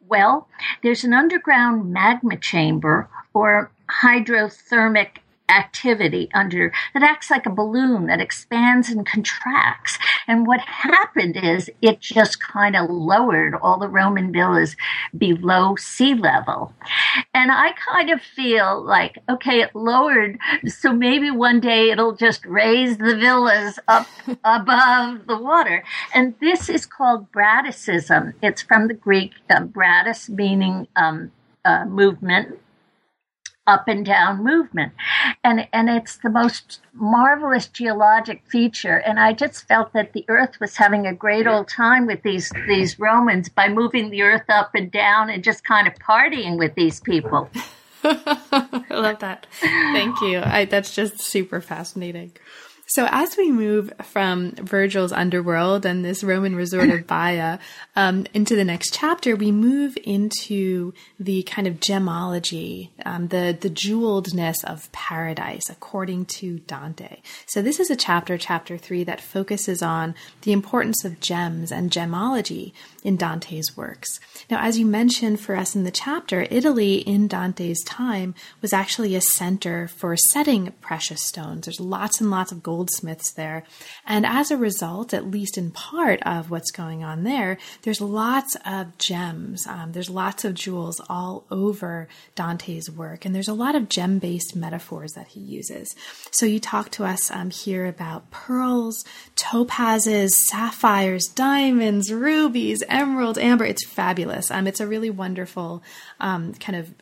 [0.09, 0.49] Well,
[0.83, 3.71] there's an underground magma chamber or
[4.03, 9.99] hydrothermic activity under that acts like a balloon that expands and contracts.
[10.27, 14.77] And what happened is it just kind of lowered all the Roman villas
[15.17, 16.73] below sea level.
[17.35, 22.45] And I kind of feel like, okay, it lowered, so maybe one day it'll just
[22.47, 24.09] raise the villas up
[24.45, 25.85] above the water.
[26.15, 28.35] And this is called bradyseism.
[28.43, 31.33] It's from the Greek uh, Bratis, meaning um,
[31.65, 32.59] uh, movement
[33.66, 34.92] up and down movement.
[35.42, 38.98] And, and it's the most marvelous geologic feature.
[38.98, 42.53] And I just felt that the earth was having a great old time with these,
[42.66, 46.74] these Romans by moving the earth up and down and just kind of partying with
[46.74, 47.50] these people.
[48.05, 49.46] I love that.
[49.61, 50.40] Thank you.
[50.40, 52.33] I, that's just super fascinating.
[52.95, 57.59] So, as we move from Virgil's underworld and this Roman resort of Baia
[57.97, 63.69] um, into the next chapter, we move into the kind of gemology, um, the the
[63.69, 67.21] jewelledness of paradise, according to Dante.
[67.47, 71.91] So, this is a chapter, chapter three, that focuses on the importance of gems and
[71.91, 74.19] gemology in Dante's works.
[74.51, 79.14] Now, as you mentioned for us in the chapter, Italy in Dante's time was actually
[79.14, 81.67] a center for setting precious stones.
[81.67, 83.62] There's lots and lots of goldsmiths there.
[84.07, 88.57] And as a result, at least in part of what's going on there, there's lots
[88.64, 89.67] of gems.
[89.67, 93.27] Um, there's lots of jewels all over Dante's work.
[93.27, 95.95] And there's a lot of gem based metaphors that he uses.
[96.31, 99.05] So you talk to us um, here about pearls,
[99.37, 103.65] topazes, sapphires, diamonds, rubies, emerald, amber.
[103.65, 104.51] It's fabulous.
[104.51, 105.83] Um, it's a really wonderful
[106.21, 106.95] um, kind of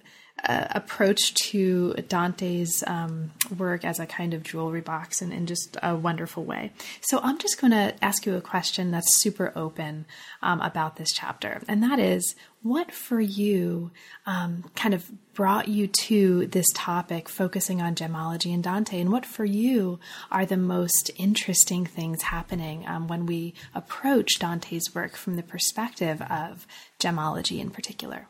[0.45, 5.77] uh, approach to Dante's um, work as a kind of jewelry box in, in just
[5.83, 6.73] a wonderful way.
[7.01, 10.07] So I'm just going to ask you a question that's super open
[10.43, 13.91] um, about this chapter, and that is what for you
[14.25, 19.27] um, kind of brought you to this topic focusing on gemology and Dante, and what
[19.27, 19.99] for you
[20.31, 26.23] are the most interesting things happening um, when we approach Dante's work from the perspective
[26.23, 26.67] of
[27.01, 28.29] gemology in particular?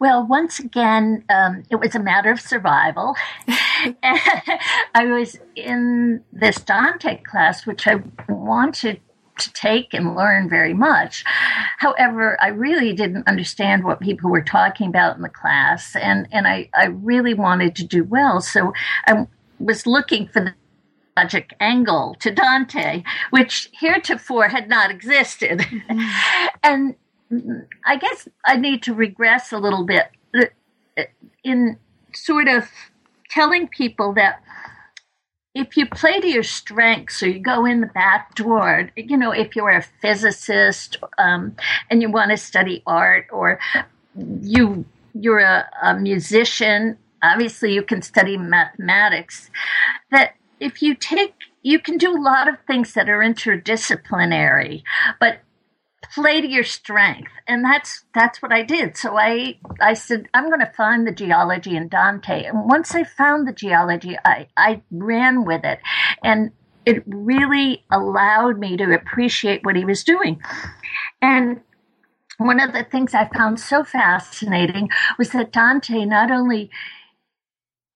[0.00, 3.16] Well, once again, um, it was a matter of survival.
[4.02, 9.00] I was in this Dante class, which I wanted
[9.38, 11.24] to take and learn very much.
[11.78, 16.46] However, I really didn't understand what people were talking about in the class, and, and
[16.46, 18.40] I, I really wanted to do well.
[18.40, 18.72] So
[19.06, 19.26] I
[19.58, 20.54] was looking for the
[21.16, 25.64] logic angle to Dante, which heretofore had not existed.
[25.84, 26.08] Mm.
[26.62, 26.94] and
[27.84, 30.06] I guess I need to regress a little bit
[31.42, 31.78] in
[32.12, 32.68] sort of
[33.30, 34.42] telling people that
[35.54, 39.30] if you play to your strengths or you go in the back door, you know,
[39.30, 41.54] if you're a physicist um,
[41.90, 43.60] and you want to study art or
[44.40, 49.48] you you're a, a musician, obviously you can study mathematics.
[50.10, 54.82] That if you take you can do a lot of things that are interdisciplinary,
[55.20, 55.38] but
[56.12, 57.30] play to your strength.
[57.46, 58.96] And that's that's what i did.
[58.96, 62.44] So i i said i'm going to find the geology in dante.
[62.44, 65.80] And once i found the geology i i ran with it.
[66.22, 66.52] And
[66.86, 70.40] it really allowed me to appreciate what he was doing.
[71.22, 71.60] And
[72.38, 74.88] one of the things i found so fascinating
[75.18, 76.70] was that dante not only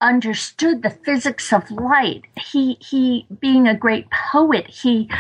[0.01, 2.25] understood the physics of light.
[2.37, 5.11] He he, being a great poet, he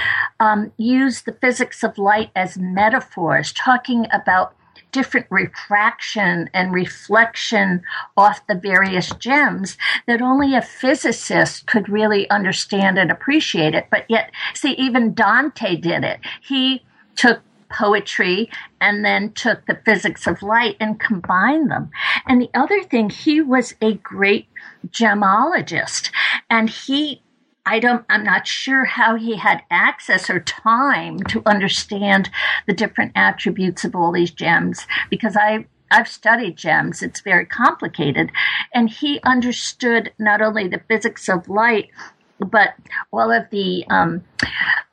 [0.41, 4.55] um, used the physics of light as metaphors, talking about
[4.91, 7.83] different refraction and reflection
[8.17, 13.87] off the various gems that only a physicist could really understand and appreciate it.
[13.91, 16.21] But yet, see, even Dante did it.
[16.41, 16.83] He
[17.17, 21.91] took poetry and then took the physics of light and combined them.
[22.27, 24.49] And the other thing, he was a great
[24.89, 26.11] gemologist
[26.51, 27.23] and he
[27.69, 32.31] I don't, I'm not sure how he had access or time to understand
[32.67, 37.03] the different attributes of all these gems because I, I've studied gems.
[37.03, 38.33] It's very complicated.
[38.73, 41.91] And he understood not only the physics of light,
[42.39, 42.75] but
[43.13, 44.25] all of the um,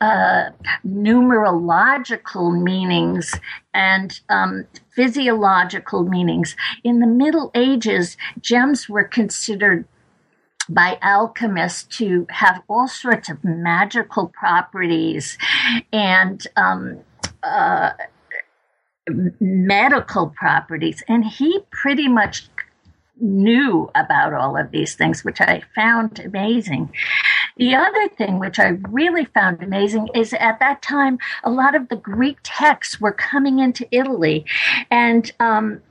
[0.01, 0.49] uh,
[0.85, 3.33] numerological meanings
[3.73, 6.55] and um, physiological meanings.
[6.83, 9.85] In the Middle Ages, gems were considered
[10.67, 15.37] by alchemists to have all sorts of magical properties
[15.93, 16.99] and um,
[17.43, 17.91] uh,
[19.39, 21.03] medical properties.
[21.07, 22.49] And he pretty much
[23.19, 26.91] knew about all of these things, which I found amazing.
[27.57, 31.87] The other thing, which I really found amazing, is at that time, a lot of
[31.87, 34.45] the Greek texts were coming into Italy.
[34.91, 35.81] And um,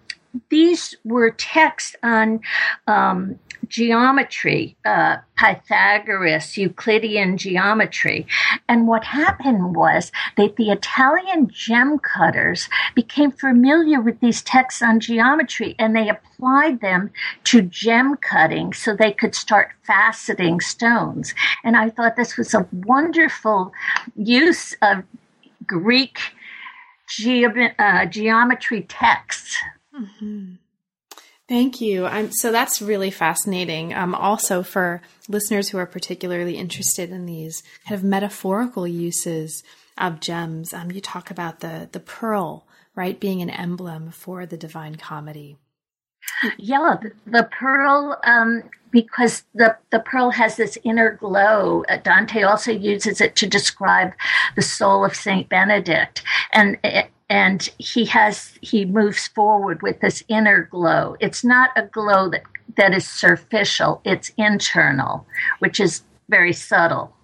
[0.51, 2.41] these were texts on
[2.87, 8.27] um, geometry, uh, Pythagoras, Euclidean geometry.
[8.69, 15.01] And what happened was that the Italian gem cutters became familiar with these texts on
[15.01, 17.11] geometry and they applied them
[17.45, 21.35] to gem cutting so they could start faceting stones.
[21.63, 23.73] And I thought this was a wonderful
[24.15, 25.05] use of
[25.67, 26.19] Greek
[27.79, 29.57] uh, geometry texts.
[29.97, 30.55] Mm-hmm.
[31.47, 32.07] Thank you.
[32.07, 33.93] Um, so that's really fascinating.
[33.93, 39.63] Um, also, for listeners who are particularly interested in these kind of metaphorical uses
[39.99, 44.57] of gems, um, you talk about the the pearl, right, being an emblem for the
[44.57, 45.59] Divine Comedy.
[46.57, 51.85] Yeah, the, the pearl, um, because the, the pearl has this inner glow.
[51.87, 54.15] Uh, Dante also uses it to describe
[54.57, 56.23] the soul of Saint Benedict,
[56.53, 56.79] and
[57.31, 61.17] and he has he moves forward with this inner glow.
[61.21, 62.43] It's not a glow that
[62.77, 65.27] that is superficial; it's internal,
[65.61, 67.15] which is very subtle.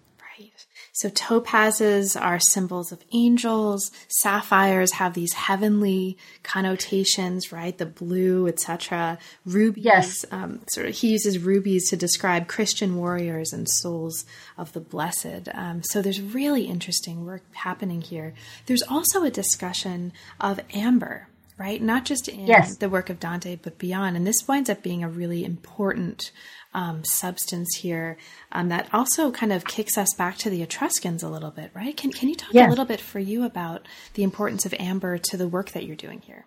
[1.00, 3.90] So topazes are symbols of angels.
[4.08, 7.76] Sapphires have these heavenly connotations, right?
[7.78, 9.16] The blue, etc.
[9.46, 10.26] Rubies, yes.
[10.30, 14.26] Um, sort of, he uses rubies to describe Christian warriors and souls
[14.58, 15.48] of the blessed.
[15.54, 18.34] Um, so there's really interesting work happening here.
[18.66, 21.80] There's also a discussion of amber, right?
[21.80, 22.76] Not just in yes.
[22.76, 24.18] the work of Dante, but beyond.
[24.18, 26.30] And this winds up being a really important
[26.72, 28.16] um, substance here
[28.52, 31.96] um, that also kind of kicks us back to the Etruscans a little bit, right?
[31.96, 35.36] Can, can you talk a little bit for you about the importance of amber to
[35.36, 36.44] the work that you're doing here?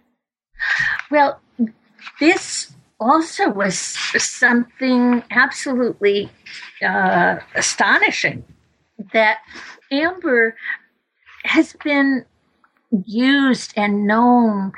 [1.12, 1.42] Well,
[2.20, 6.30] this also was something absolutely
[6.82, 8.46] uh, astonishing
[9.12, 9.40] that
[9.92, 10.56] amber
[11.44, 12.26] has been
[13.06, 14.72] used and known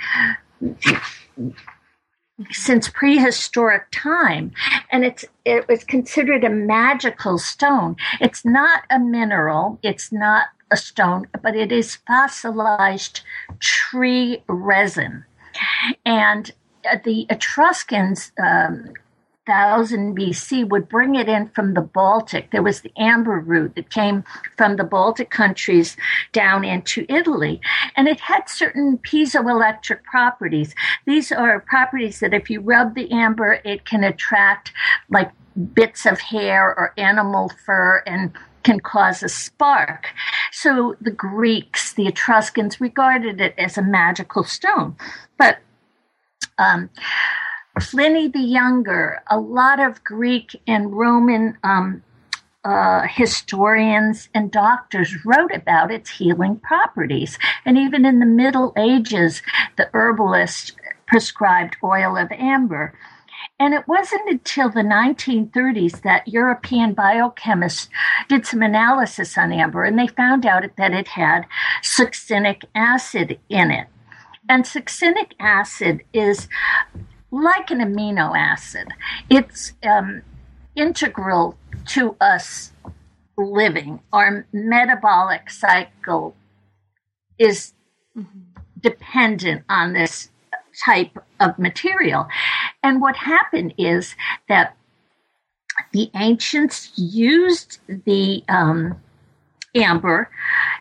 [2.52, 4.52] since prehistoric time
[4.92, 7.96] and it's it was considered a magical stone.
[8.20, 13.22] It's not a mineral it's not a stone but it is fossilized
[13.60, 15.26] tree resin.
[16.06, 16.52] And
[17.04, 18.94] the etruscans um,
[19.48, 22.52] 1000 BC would bring it in from the Baltic.
[22.52, 24.24] There was the amber route that came
[24.58, 25.96] from the Baltic countries
[26.32, 27.62] down into Italy.
[27.96, 30.74] And it had certain piezoelectric properties.
[31.06, 34.72] These are properties that if you rub the amber, it can attract
[35.10, 35.32] like
[35.74, 38.32] bits of hair or animal fur and
[38.64, 40.08] can cause a spark.
[40.52, 44.96] So the Greeks, the Etruscans regarded it as a magical stone.
[45.38, 45.60] But
[46.58, 46.90] um,
[47.80, 52.04] Pliny the Younger, a lot of Greek and Roman um,
[52.64, 57.38] uh, historians and doctors wrote about its healing properties.
[57.66, 59.42] And even in the Middle Ages,
[59.78, 60.74] the herbalist
[61.06, 62.98] prescribed oil of amber.
[63.60, 67.90] And it wasn't until the 1930s that European biochemists
[68.28, 71.46] did some analysis on amber and they found out that it had
[71.82, 73.88] succinic acid in it.
[74.50, 76.48] And succinic acid is
[77.44, 78.88] like an amino acid.
[79.30, 80.22] It's um,
[80.76, 81.58] integral
[81.88, 82.72] to us
[83.38, 84.00] living.
[84.14, 86.36] Our metabolic cycle
[87.38, 87.74] is
[88.80, 90.30] dependent on this
[90.86, 92.28] type of material.
[92.84, 94.16] And what happened is
[94.48, 94.76] that
[95.92, 99.02] the ancients used the um,
[99.76, 100.30] amber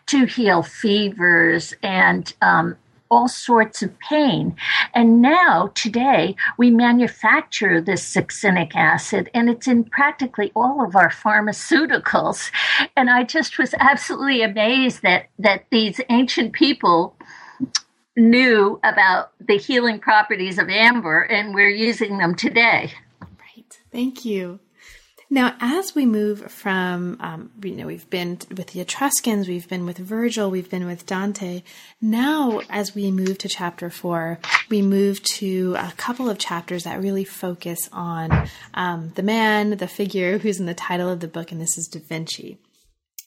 [0.07, 2.77] to heal fevers and um,
[3.09, 4.55] all sorts of pain.
[4.93, 11.09] And now, today, we manufacture this succinic acid and it's in practically all of our
[11.09, 12.51] pharmaceuticals.
[12.95, 17.15] And I just was absolutely amazed that, that these ancient people
[18.17, 22.91] knew about the healing properties of amber and we're using them today.
[23.21, 23.79] Right.
[23.91, 24.59] Thank you.
[25.29, 29.85] Now, as we move from, um, you know, we've been with the Etruscans, we've been
[29.85, 31.63] with Virgil, we've been with Dante.
[31.99, 37.01] Now, as we move to chapter four, we move to a couple of chapters that
[37.01, 41.51] really focus on um, the man, the figure who's in the title of the book,
[41.51, 42.59] and this is Da Vinci.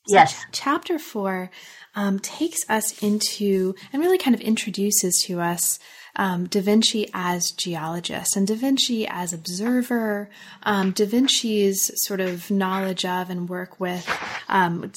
[0.07, 0.47] So yes.
[0.53, 1.51] Chapter four
[1.95, 5.79] um, takes us into and really kind of introduces to us
[6.19, 10.29] um, Da Vinci as geologist and Da Vinci as observer,
[10.64, 14.07] um, Da Vinci's sort of knowledge of and work with
[14.49, 14.93] um,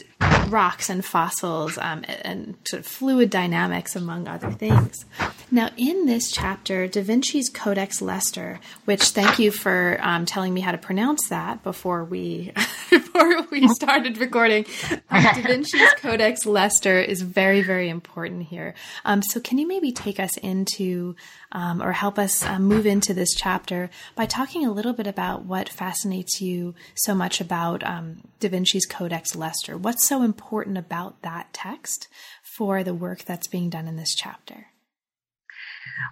[0.49, 5.05] rocks and fossils um, and sort of fluid dynamics, among other things.
[5.49, 10.61] Now, in this chapter, Da Vinci's Codex Leicester, which thank you for um, telling me
[10.61, 12.53] how to pronounce that before we
[12.89, 14.65] before we started recording.
[15.09, 18.73] Um, da Vinci's Codex Leicester is very very important here.
[19.05, 21.15] Um, so, can you maybe take us into
[21.51, 25.45] um, or help us uh, move into this chapter by talking a little bit about
[25.45, 29.77] what fascinates you so much about um, Da Vinci's Codex Leicester?
[29.77, 32.07] What's so important about that text
[32.43, 34.67] for the work that's being done in this chapter?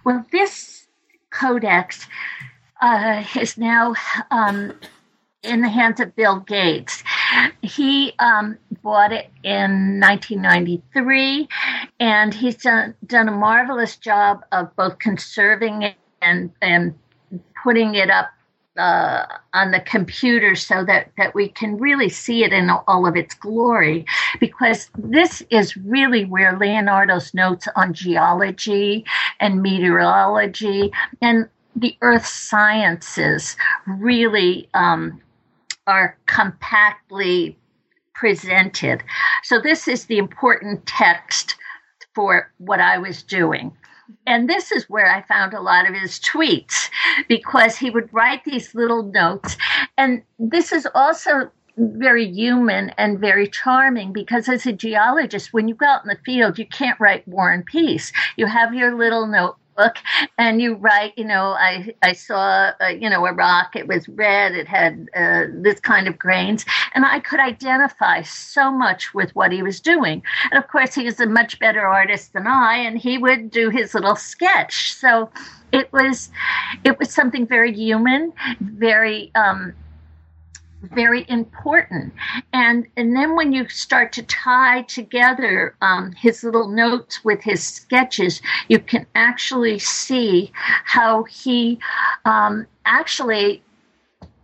[0.04, 0.86] Well, this
[1.30, 2.06] codex
[2.80, 3.94] uh, is now
[4.30, 4.72] um,
[5.42, 7.02] in the hands of Bill Gates.
[7.62, 11.48] He um, bought it in 1993,
[11.98, 16.94] and he's done, done a marvelous job of both conserving it and, and
[17.62, 18.30] putting it up
[18.76, 23.16] uh, on the computer so that, that we can really see it in all of
[23.16, 24.06] its glory.
[24.38, 29.04] Because this is really where Leonardo's notes on geology
[29.40, 33.56] and meteorology and the earth sciences
[33.86, 35.20] really um,
[35.90, 37.58] are compactly
[38.14, 39.02] presented.
[39.42, 41.56] So, this is the important text
[42.14, 43.76] for what I was doing.
[44.26, 46.90] And this is where I found a lot of his tweets
[47.28, 49.56] because he would write these little notes.
[49.96, 55.74] And this is also very human and very charming because as a geologist, when you
[55.74, 58.12] go out in the field, you can't write war and peace.
[58.36, 59.96] You have your little note book
[60.38, 61.72] and you write you know i
[62.02, 66.06] i saw uh, you know a rock it was red it had uh, this kind
[66.08, 66.64] of grains
[66.94, 70.22] and i could identify so much with what he was doing.
[70.50, 73.70] And of course he was a much better artist than i and he would do
[73.70, 74.94] his little sketch.
[74.94, 75.30] So
[75.72, 76.30] it was
[76.84, 79.74] it was something very human very um,
[80.82, 82.12] very important.
[82.52, 87.62] And and then when you start to tie together um, his little notes with his
[87.62, 90.52] sketches, you can actually see
[90.84, 91.78] how he
[92.24, 93.62] um, actually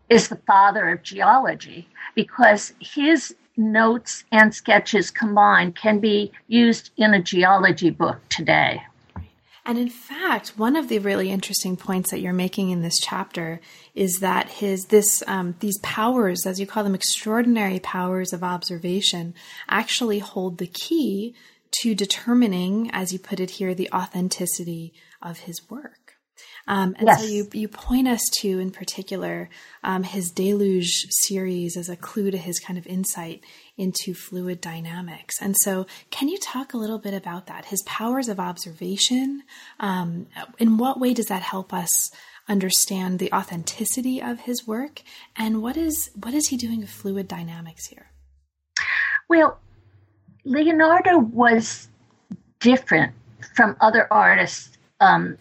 [0.09, 7.14] is the father of geology because his notes and sketches combined can be used in
[7.14, 8.82] a geology book today.
[9.69, 13.61] And in fact, one of the really interesting points that you're making in this chapter
[13.97, 19.35] is that his this um, these powers, as you call them, extraordinary powers of observation,
[19.69, 21.35] actually hold the key
[21.81, 26.06] to determining, as you put it here, the authenticity of his work.
[26.69, 27.21] Um, and yes.
[27.21, 29.49] so you you point us to, in particular,
[29.85, 33.45] um, his Deluge series as a clue to his kind of insight
[33.77, 35.37] into fluid dynamics.
[35.41, 37.67] And so, can you talk a little bit about that?
[37.67, 39.43] His powers of observation.
[39.79, 40.27] Um,
[40.59, 42.11] in what way does that help us?
[42.49, 45.03] understand the authenticity of his work
[45.37, 48.12] and what is what is he doing with fluid dynamics here
[49.29, 49.59] well
[50.45, 51.89] leonardo was
[52.61, 53.12] different
[53.57, 55.37] from other artists um,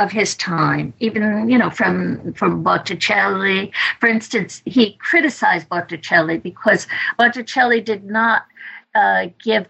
[0.00, 3.72] of his time, even you know from from Botticelli.
[4.00, 6.86] For instance, he criticized Botticelli because
[7.16, 8.46] Botticelli did not
[8.94, 9.66] uh, give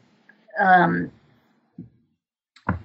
[0.58, 1.10] um,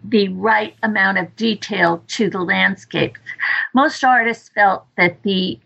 [0.03, 3.17] the right amount of detail to the landscape.
[3.73, 5.59] Most artists felt that the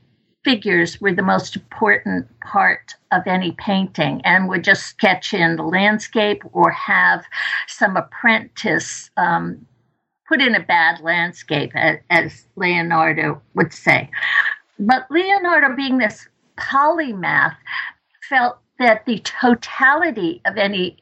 [0.44, 5.64] figures were the most important part of any painting and would just sketch in the
[5.64, 7.24] landscape or have
[7.68, 9.66] some apprentice um,
[10.28, 11.72] put in a bad landscape,
[12.10, 14.10] as, Leonardo would say.
[14.80, 17.56] But Leonardo, being this polymath,
[18.30, 20.98] felt that the totality of any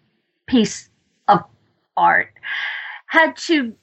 [0.48, 0.90] piece
[1.28, 1.44] of
[1.96, 2.34] art
[3.08, 3.74] had to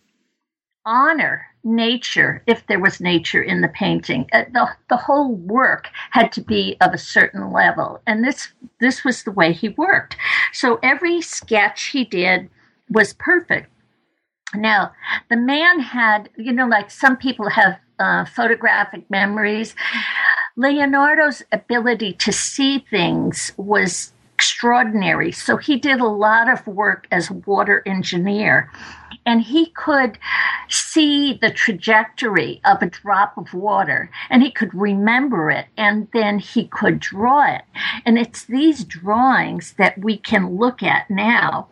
[0.85, 4.27] honor nature if there was nature in the painting.
[4.33, 8.49] Uh, the, the whole work had to be of a certain level and this
[8.81, 10.17] this was the way he worked.
[10.53, 12.49] So every sketch he did
[12.91, 13.71] was perfect
[14.55, 14.93] now,
[15.29, 19.75] the man had, you know, like some people have uh, photographic memories.
[20.57, 25.33] Leonardo's ability to see things was extraordinary.
[25.33, 28.71] So he did a lot of work as a water engineer.
[29.27, 30.19] And he could
[30.69, 36.39] see the trajectory of a drop of water and he could remember it and then
[36.39, 37.63] he could draw it.
[38.07, 41.67] And it's these drawings that we can look at now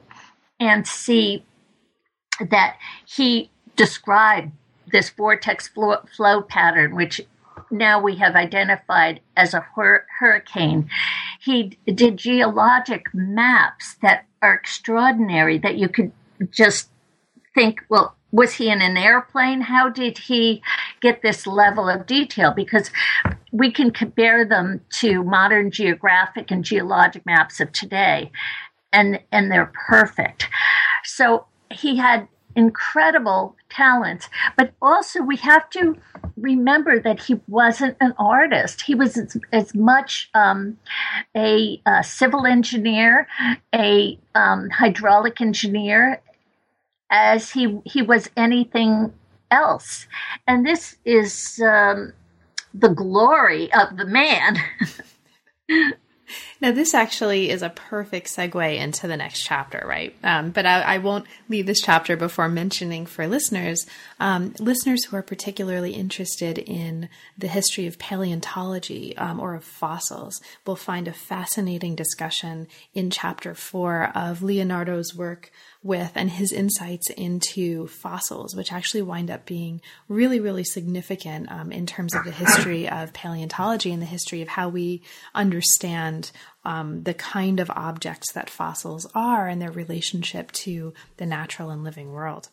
[0.58, 1.44] and see
[2.50, 2.76] that
[3.06, 4.52] he described
[4.92, 7.20] this vortex flow, flow pattern, which
[7.70, 10.88] now we have identified as a hur- hurricane.
[11.40, 16.12] He did geologic maps that are extraordinary that you could
[16.50, 16.88] just
[17.54, 19.62] think, well, was he in an airplane?
[19.62, 20.62] How did he
[21.00, 22.52] get this level of detail?
[22.52, 22.90] Because
[23.50, 28.30] we can compare them to modern geographic and geologic maps of today,
[28.92, 30.48] and and they're perfect.
[31.04, 35.96] So he had incredible talents, but also we have to
[36.36, 38.82] remember that he wasn't an artist.
[38.82, 40.78] He was as, as much um,
[41.36, 43.28] a, a, civil engineer,
[43.74, 46.22] a um, hydraulic engineer,
[47.10, 49.12] as he he was anything
[49.50, 50.06] else.
[50.46, 52.12] And this is um,
[52.74, 54.56] the glory of the man.
[56.60, 60.14] Now, this actually is a perfect segue into the next chapter, right?
[60.22, 63.84] Um, but I, I, won't leave this chapter before mentioning for listeners,
[64.20, 70.40] um, listeners who are particularly interested in the history of paleontology um, or of fossils,
[70.66, 75.50] will find a fascinating discussion in chapter four of Leonardo's work
[75.86, 81.70] with and his insights into fossils, which actually wind up being really, really significant um,
[81.70, 85.02] in terms of the history of paleontology and the history of how we
[85.34, 86.32] understand
[86.66, 91.84] um, the kind of objects that fossils are and their relationship to the natural and
[91.84, 92.48] living world.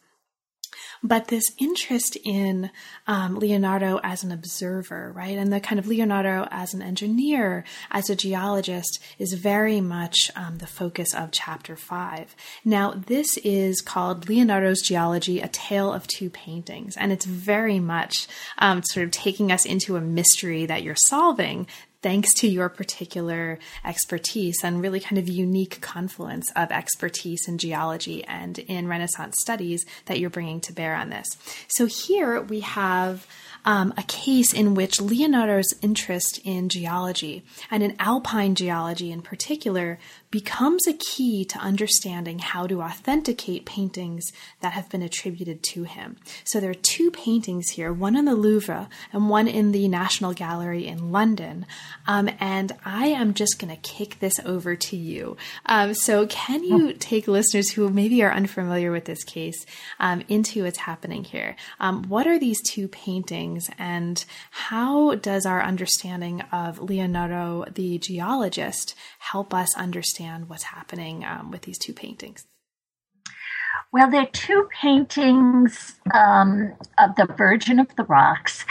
[1.03, 2.71] but this interest in
[3.07, 8.09] um, Leonardo as an observer, right, and the kind of Leonardo as an engineer, as
[8.09, 12.35] a geologist, is very much um, the focus of chapter five.
[12.63, 18.27] Now, this is called Leonardo's Geology: A Tale of Two Paintings, and it's very much
[18.57, 21.67] um, sort of taking us into a mystery that you're solving
[22.03, 28.23] thanks to your particular expertise and really kind of unique confluence of expertise in geology
[28.25, 31.25] and in Renaissance studies that you're bringing to bear on this.
[31.69, 33.25] So here we have
[33.65, 39.99] um, a case in which Leonardo's interest in geology and in alpine geology in particular
[40.31, 46.17] becomes a key to understanding how to authenticate paintings that have been attributed to him.
[46.43, 50.33] So there are two paintings here, one in the Louvre and one in the National
[50.33, 51.67] Gallery in London.
[52.07, 55.37] Um, and I am just going to kick this over to you.
[55.67, 59.65] Um, so can you take listeners who maybe are unfamiliar with this case
[59.99, 61.55] um, into what's happening here?
[61.79, 68.95] Um, what are these two paintings and how does our understanding of Leonardo the geologist
[69.19, 72.45] help us understand what's happening um, with these two paintings?
[73.91, 78.65] Well, they're two paintings um, of the Virgin of the Rocks,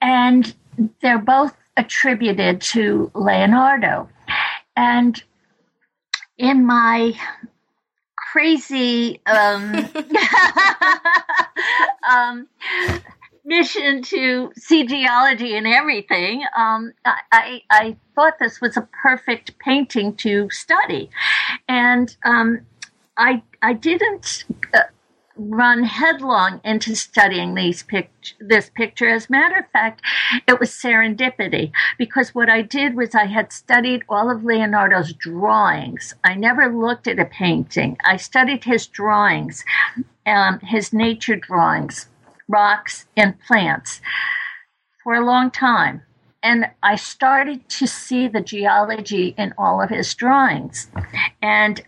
[0.00, 0.54] and
[1.02, 4.08] they're both attributed to Leonardo.
[4.76, 5.20] And
[6.36, 7.14] in my
[8.16, 9.74] crazy um,
[12.08, 12.48] um,
[13.48, 20.14] mission to see geology and everything, um, I, I, thought this was a perfect painting
[20.16, 21.08] to study.
[21.68, 22.60] And um,
[23.16, 24.44] I, I didn't
[24.74, 24.80] uh,
[25.36, 29.08] run headlong into studying these pict- this picture.
[29.08, 30.02] As a matter of fact,
[30.46, 36.14] it was serendipity because what I did was I had studied all of Leonardo's drawings.
[36.24, 37.96] I never looked at a painting.
[38.04, 39.64] I studied his drawings,
[40.26, 42.08] um, his nature drawings
[42.48, 44.00] rocks, and plants
[45.04, 46.02] for a long time.
[46.42, 50.88] And I started to see the geology in all of his drawings.
[51.42, 51.82] And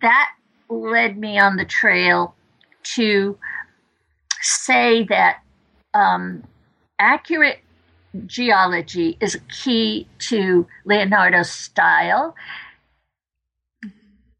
[0.00, 0.30] that
[0.68, 2.34] led me on the trail
[2.94, 3.38] to
[4.40, 5.42] say that
[5.94, 6.42] um,
[6.98, 7.60] accurate
[8.26, 12.34] geology is a key to Leonardo's style.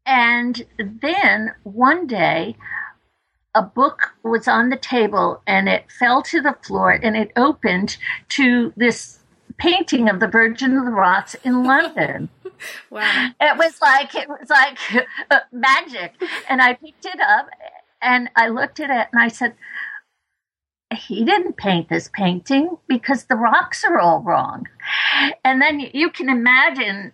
[0.05, 2.55] And then one day
[3.55, 7.97] a book was on the table and it fell to the floor and it opened
[8.29, 9.19] to this
[9.57, 12.29] painting of the Virgin of the Rocks in London.
[12.89, 13.29] wow.
[13.39, 14.77] It was like it was like
[15.31, 16.13] uh, magic.
[16.49, 17.47] And I picked it up
[18.01, 19.55] and I looked at it and I said,
[20.95, 24.67] he didn't paint this painting because the rocks are all wrong.
[25.43, 27.11] And then you can imagine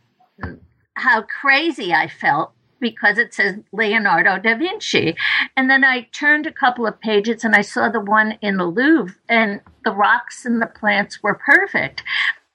[0.96, 2.52] how crazy I felt
[2.84, 5.16] because it says Leonardo da Vinci.
[5.56, 8.66] And then I turned a couple of pages and I saw the one in the
[8.66, 12.04] Louvre, and the rocks and the plants were perfect.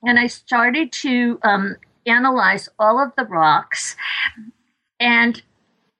[0.02, 1.76] And I started to um,
[2.06, 3.96] analyze all of the rocks
[5.00, 5.42] and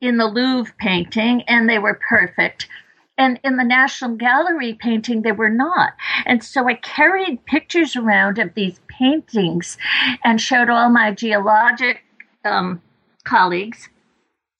[0.01, 2.69] in the Louvre painting, and they were perfect.
[3.17, 5.95] And in the National Gallery painting, they were not.
[6.27, 9.79] And so I carried pictures around of these paintings
[10.23, 12.05] and showed all my geologic
[12.45, 12.81] um,
[13.25, 13.89] colleagues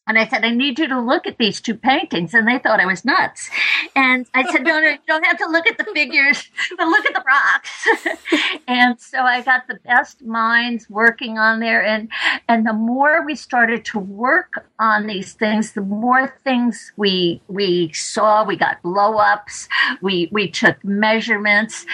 [0.09, 2.33] and I said, I need you to look at these two paintings.
[2.33, 3.51] And they thought I was nuts.
[3.95, 6.49] And I said, no, no, you don't have to look at the figures,
[6.79, 8.59] but look at the rocks.
[8.69, 11.85] and so I got the best minds working on there.
[11.85, 12.09] And,
[12.49, 17.93] and the more we started to work on these things, the more things we, we
[17.93, 19.69] saw, we got blow ups,
[20.01, 21.85] we, we took measurements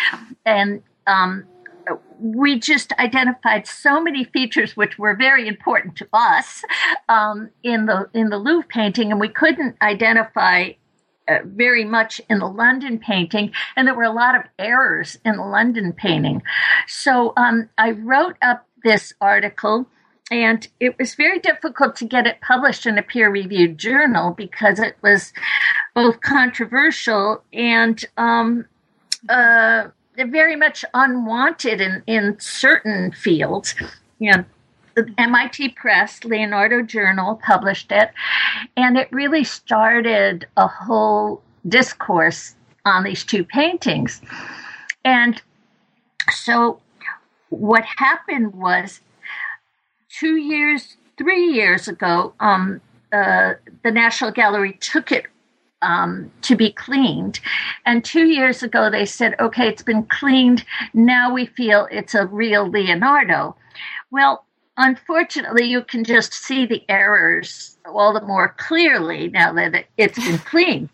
[0.46, 1.44] and, um,
[2.18, 6.62] we just identified so many features which were very important to us
[7.08, 10.70] um, in the in the Louvre painting, and we couldn't identify
[11.28, 15.36] uh, very much in the London painting, and there were a lot of errors in
[15.36, 16.42] the London painting.
[16.86, 19.86] So um, I wrote up this article,
[20.30, 24.78] and it was very difficult to get it published in a peer reviewed journal because
[24.78, 25.32] it was
[25.94, 28.66] both controversial and um,
[29.28, 33.74] uh, very much unwanted in, in certain fields.
[34.18, 34.44] You know,
[34.94, 38.10] the MIT Press, Leonardo Journal published it,
[38.76, 42.54] and it really started a whole discourse
[42.84, 44.20] on these two paintings.
[45.04, 45.40] And
[46.30, 46.80] so
[47.48, 49.00] what happened was
[50.08, 52.80] two years, three years ago, um,
[53.12, 55.26] uh, the National Gallery took it
[55.84, 57.40] um, to be cleaned.
[57.84, 60.64] And two years ago, they said, okay, it's been cleaned.
[60.94, 63.56] Now we feel it's a real Leonardo.
[64.10, 70.18] Well, unfortunately, you can just see the errors all the more clearly now that it's
[70.18, 70.88] been cleaned.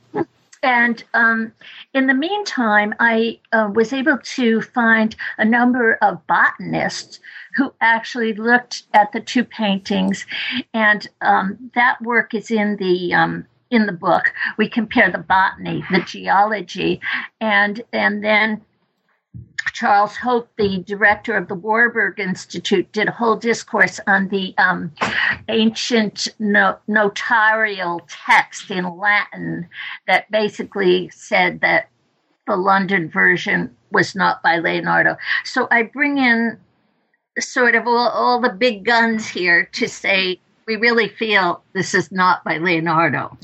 [0.63, 1.53] and um,
[1.95, 7.21] in the meantime, I uh, was able to find a number of botanists
[7.57, 10.27] who actually looked at the two paintings,
[10.75, 14.33] and um, that work is in the um, in the book.
[14.57, 17.01] We compare the botany, the geology,
[17.41, 18.63] and and then
[19.73, 24.93] Charles Hope, the director of the Warburg Institute, did a whole discourse on the um,
[25.49, 29.69] ancient no- notarial text in Latin
[30.07, 31.89] that basically said that
[32.47, 35.17] the London version was not by Leonardo.
[35.45, 36.59] So I bring in
[37.39, 42.11] sort of all, all the big guns here to say we really feel this is
[42.11, 43.37] not by Leonardo.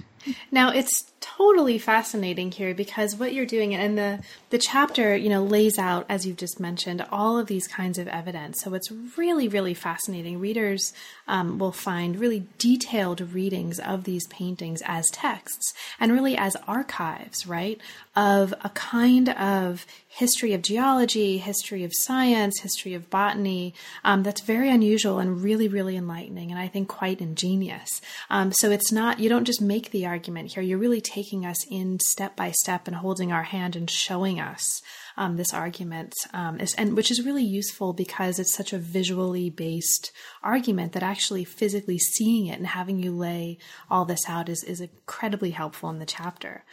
[0.51, 4.21] Now it's totally fascinating here because what you're doing and the
[4.51, 8.09] the chapter you know lays out as you've just mentioned all of these kinds of
[8.09, 8.63] evidence.
[8.63, 10.39] So it's really really fascinating.
[10.39, 10.93] Readers
[11.29, 17.47] um, will find really detailed readings of these paintings as texts and really as archives
[17.47, 17.81] right
[18.15, 24.41] of a kind of history of geology, history of science, history of botany um, that's
[24.41, 28.01] very unusual and really, really enlightening, and I think quite ingenious.
[28.31, 31.57] Um, so it's not, you don't just make the argument here, you're really taking us
[31.71, 34.83] in step by step and holding our hand and showing us.
[35.17, 39.49] Um, this argument, um, is, and which is really useful because it's such a visually
[39.49, 40.13] based
[40.43, 43.57] argument that actually physically seeing it and having you lay
[43.91, 46.65] all this out is, is incredibly helpful in the chapter.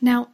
[0.00, 0.30] Now,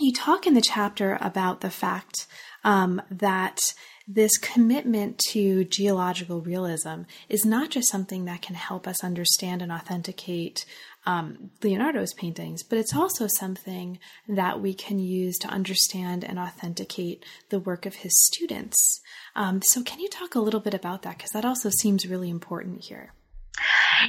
[0.00, 2.26] you talk in the chapter about the fact
[2.64, 3.60] um, that
[4.08, 9.72] this commitment to geological realism is not just something that can help us understand and
[9.72, 10.64] authenticate
[11.06, 13.98] um, Leonardo's paintings, but it's also something
[14.28, 19.00] that we can use to understand and authenticate the work of his students.
[19.34, 21.16] Um, so, can you talk a little bit about that?
[21.16, 23.12] Because that also seems really important here.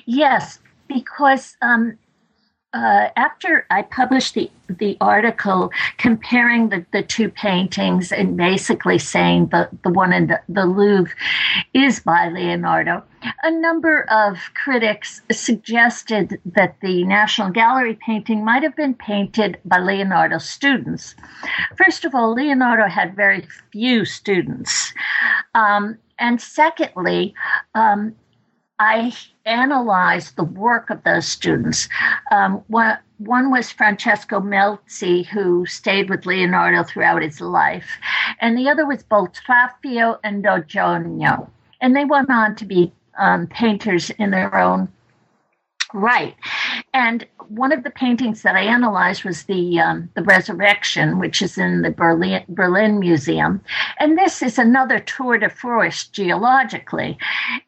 [0.05, 1.97] Yes, because um,
[2.73, 9.47] uh, after I published the the article comparing the, the two paintings and basically saying
[9.47, 11.13] the, the one in the, the Louvre
[11.73, 13.03] is by Leonardo,
[13.43, 19.79] a number of critics suggested that the National Gallery painting might have been painted by
[19.79, 21.15] Leonardo's students.
[21.77, 24.93] First of all, Leonardo had very few students.
[25.55, 27.33] Um, and secondly,
[27.75, 28.15] um,
[28.79, 29.13] I
[29.45, 31.89] analyzed the work of those students.
[32.31, 37.89] Um, one, one was Francesco Melzi, who stayed with Leonardo throughout his life,
[38.39, 41.49] and the other was Boltraffio and d'Oggiono.
[41.81, 44.89] And they went on to be um, painters in their own
[45.93, 46.35] right.
[46.93, 51.57] And one of the paintings that I analyzed was the um, the Resurrection, which is
[51.57, 53.61] in the Berlin Berlin Museum,
[53.99, 57.17] and this is another tour de force geologically,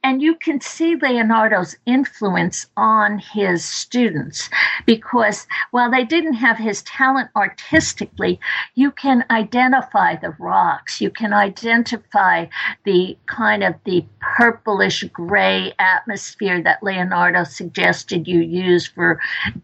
[0.03, 4.49] and you can see Leonardo's influence on his students
[4.85, 8.39] because while they didn't have his talent artistically,
[8.75, 12.45] you can identify the rocks, you can identify
[12.83, 19.19] the kind of the purplish gray atmosphere that Leonardo suggested you use for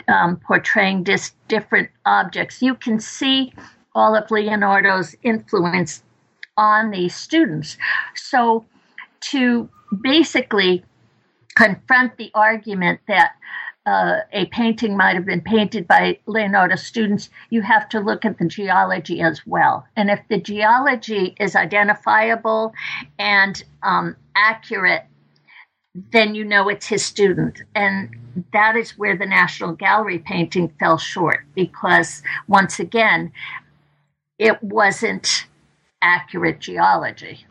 [0.08, 2.62] um, portraying dis- different objects.
[2.62, 3.54] You can see
[3.94, 6.04] all of Leonardo's influence
[6.58, 7.78] on these students.
[8.16, 8.66] So,
[9.32, 9.70] to
[10.02, 10.84] basically
[11.56, 13.32] confront the argument that
[13.86, 18.38] uh, a painting might have been painted by Leonardo students, you have to look at
[18.40, 19.86] the geology as well.
[19.96, 22.74] And if the geology is identifiable
[23.20, 25.06] and um, accurate,
[26.12, 27.62] then you know it's his student.
[27.76, 28.16] And
[28.54, 33.32] that is where the National Gallery painting fell short because, once again,
[34.38, 35.48] it wasn't
[36.02, 37.46] accurate geology.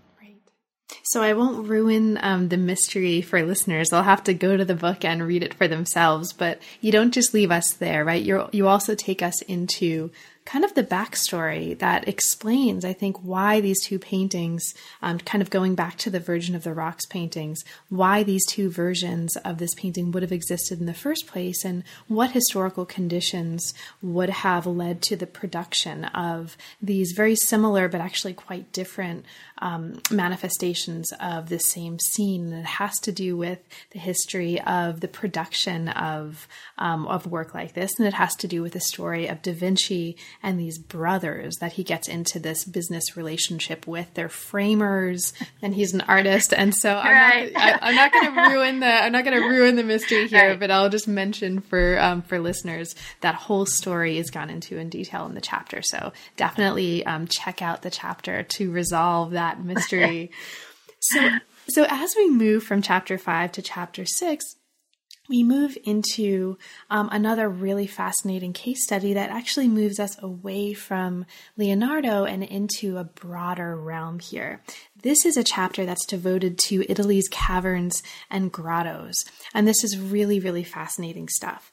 [1.02, 3.88] So I won't ruin um, the mystery for listeners.
[3.88, 6.32] They'll have to go to the book and read it for themselves.
[6.32, 8.22] But you don't just leave us there, right?
[8.22, 10.10] You you also take us into
[10.44, 15.48] kind of the backstory that explains, I think, why these two paintings, um, kind of
[15.48, 19.74] going back to the Virgin of the Rocks paintings, why these two versions of this
[19.74, 23.72] painting would have existed in the first place and what historical conditions
[24.02, 29.24] would have led to the production of these very similar but actually quite different
[29.58, 32.52] um, manifestations of the same scene.
[32.52, 33.58] And it has to do with
[33.90, 38.48] the history of the production of um, of work like this, and it has to
[38.48, 42.64] do with the story of Da Vinci and these brothers that he gets into this
[42.64, 44.12] business relationship with.
[44.14, 45.32] They're framers,
[45.62, 47.52] and he's an artist, and so I'm right.
[47.52, 50.26] not, I, am not going to ruin the I'm not going to ruin the mystery
[50.28, 50.60] here, right.
[50.60, 54.88] but I'll just mention for um, for listeners that whole story is gone into in
[54.88, 55.80] detail in the chapter.
[55.82, 60.30] So definitely um, check out the chapter to resolve that that mystery.
[61.00, 61.30] so,
[61.68, 64.44] so as we move from chapter five to chapter six,
[65.28, 66.58] we move into
[66.90, 71.24] um, another really fascinating case study that actually moves us away from
[71.56, 74.60] Leonardo and into a broader realm here.
[75.02, 79.14] This is a chapter that's devoted to Italy's caverns and grottos,
[79.54, 81.72] and this is really, really fascinating stuff.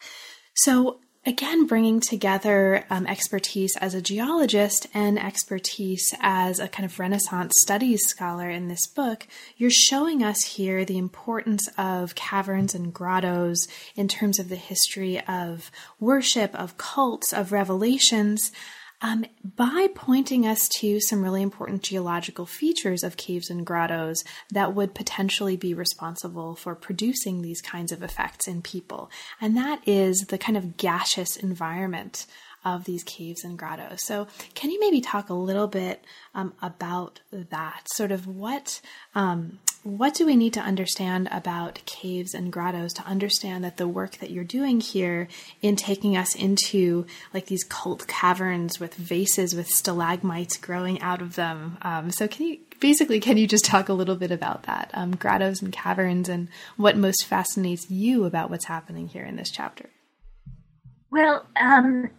[0.55, 6.99] So, again bringing together um, expertise as a geologist and expertise as a kind of
[6.99, 12.91] renaissance studies scholar in this book you're showing us here the importance of caverns and
[12.93, 15.69] grottos in terms of the history of
[15.99, 18.51] worship of cults of revelations
[19.01, 19.25] um,
[19.55, 24.93] by pointing us to some really important geological features of caves and grottos that would
[24.93, 29.09] potentially be responsible for producing these kinds of effects in people.
[29.39, 32.25] And that is the kind of gaseous environment
[32.63, 34.03] of these caves and grottos.
[34.05, 37.87] So, can you maybe talk a little bit um, about that?
[37.87, 38.81] Sort of what
[39.15, 43.87] um, what do we need to understand about caves and grottos to understand that the
[43.87, 45.27] work that you're doing here
[45.61, 51.35] in taking us into like these cult caverns with vases with stalagmites growing out of
[51.35, 51.77] them?
[51.81, 55.15] Um, so, can you basically can you just talk a little bit about that um,
[55.15, 59.89] grottos and caverns and what most fascinates you about what's happening here in this chapter?
[61.09, 62.09] Well, um,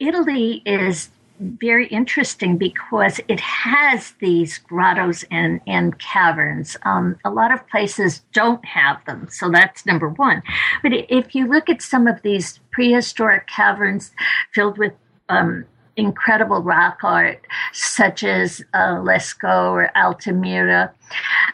[0.00, 1.10] Italy is
[1.40, 6.76] very interesting because it has these grottos and, and caverns.
[6.82, 10.42] Um, a lot of places don't have them, so that's number one.
[10.82, 14.10] But if you look at some of these prehistoric caverns
[14.52, 14.92] filled with
[15.28, 15.64] um,
[15.98, 20.92] incredible rock art, such as uh, Lascaux or Altamira,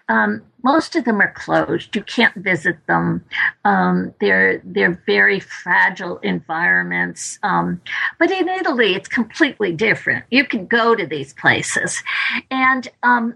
[0.09, 1.95] um, most of them are closed.
[1.97, 3.25] You can't visit them.
[3.65, 7.39] Um, they're they're very fragile environments.
[7.43, 7.81] Um,
[8.19, 10.25] but in Italy, it's completely different.
[10.31, 12.03] You can go to these places,
[12.51, 13.35] and um,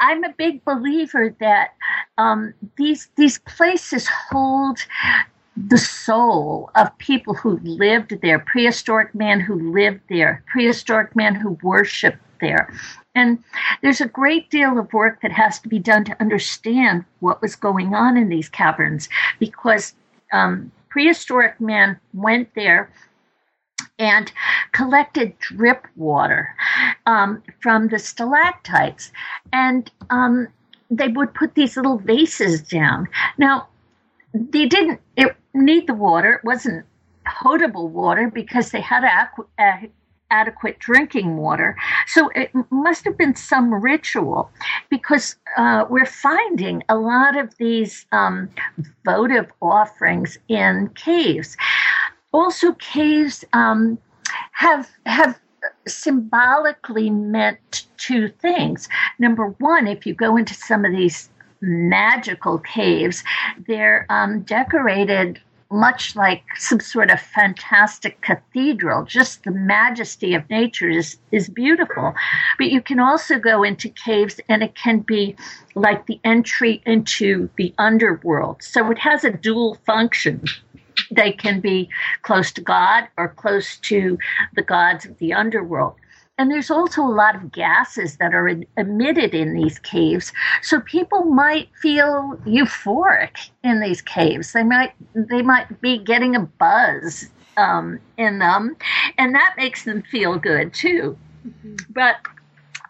[0.00, 1.70] I'm a big believer that
[2.18, 4.78] um, these these places hold
[5.66, 11.58] the soul of people who lived there, prehistoric man who lived there, prehistoric man who
[11.62, 12.72] worshipped there.
[13.14, 13.42] And
[13.82, 17.56] there's a great deal of work that has to be done to understand what was
[17.56, 19.08] going on in these caverns
[19.40, 19.94] because
[20.32, 22.90] um, prehistoric men went there
[23.98, 24.30] and
[24.72, 26.54] collected drip water
[27.06, 29.10] um, from the stalactites.
[29.52, 30.46] And um,
[30.90, 33.08] they would put these little vases down.
[33.36, 33.66] Now,
[34.32, 35.00] they didn't
[35.58, 36.34] need the water.
[36.34, 36.86] It wasn't
[37.24, 39.86] potable water because they had aqu- uh,
[40.30, 41.76] adequate drinking water.
[42.06, 44.50] So it must have been some ritual
[44.90, 48.48] because uh, we're finding a lot of these um,
[49.04, 51.56] votive offerings in caves.
[52.32, 53.98] Also, caves um,
[54.52, 55.40] have have
[55.86, 58.88] symbolically meant two things.
[59.18, 61.30] Number one, if you go into some of these
[61.60, 63.24] magical caves,
[63.66, 65.40] they're um, decorated
[65.70, 69.04] much like some sort of fantastic cathedral.
[69.04, 72.14] Just the majesty of nature is, is beautiful.
[72.56, 75.36] But you can also go into caves and it can be
[75.74, 78.62] like the entry into the underworld.
[78.62, 80.44] So it has a dual function.
[81.10, 81.88] They can be
[82.22, 84.18] close to God or close to
[84.54, 85.94] the gods of the underworld.
[86.38, 90.32] And there's also a lot of gases that are emitted in these caves.
[90.62, 94.52] So people might feel euphoric in these caves.
[94.52, 98.76] They might they might be getting a buzz um, in them,
[99.18, 101.18] and that makes them feel good too.
[101.44, 101.76] Mm-hmm.
[101.90, 102.16] But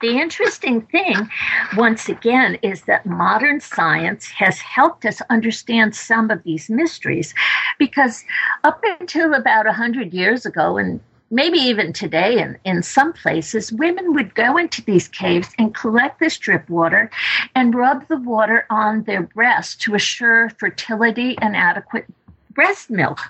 [0.00, 1.28] the interesting thing,
[1.76, 7.34] once again, is that modern science has helped us understand some of these mysteries
[7.78, 8.24] because
[8.62, 14.14] up until about 100 years ago, and maybe even today in, in some places, women
[14.14, 17.10] would go into these caves and collect this drip water
[17.54, 22.06] and rub the water on their breasts to assure fertility and adequate
[22.50, 23.20] breast milk.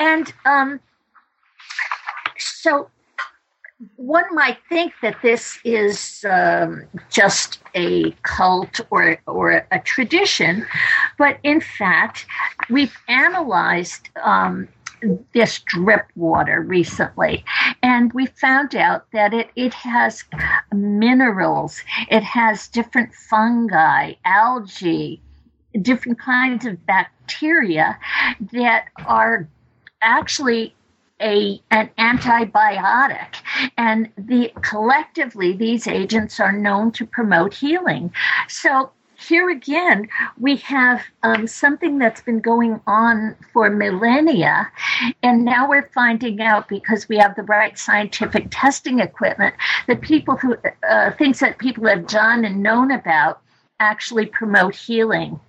[0.00, 0.80] And um,
[2.36, 2.90] so
[3.96, 10.66] one might think that this is um, just a cult or, or a tradition,
[11.18, 12.26] but in fact,
[12.70, 14.68] we've analyzed um,
[15.32, 17.44] this drip water recently,
[17.82, 20.24] and we found out that it, it has
[20.72, 21.80] minerals,
[22.10, 25.20] it has different fungi, algae,
[25.80, 27.98] different kinds of bacteria
[28.52, 29.48] that are
[30.02, 30.74] actually
[31.20, 33.36] a an antibiotic.
[33.78, 38.12] And the collectively these agents are known to promote healing.
[38.48, 38.90] So
[39.28, 40.08] here again,
[40.38, 44.70] we have um, something that's been going on for millennia.
[45.22, 49.54] And now we're finding out because we have the right scientific testing equipment
[49.86, 50.56] that people who,
[50.88, 53.40] uh, things that people have done and known about
[53.80, 55.40] actually promote healing.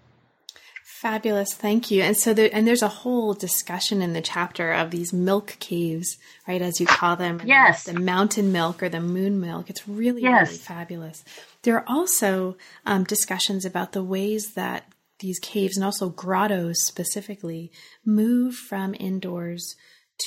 [1.03, 2.01] Fabulous, thank you.
[2.01, 6.17] And so, there, and there's a whole discussion in the chapter of these milk caves,
[6.47, 7.41] right, as you call them.
[7.43, 7.83] Yes.
[7.83, 9.69] The mountain milk or the moon milk.
[9.69, 10.47] It's really, yes.
[10.47, 11.25] really fabulous.
[11.63, 17.69] There are also um, discussions about the ways that these caves and also grottos specifically
[18.05, 19.75] move from indoors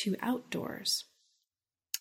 [0.03, 1.07] to outdoors.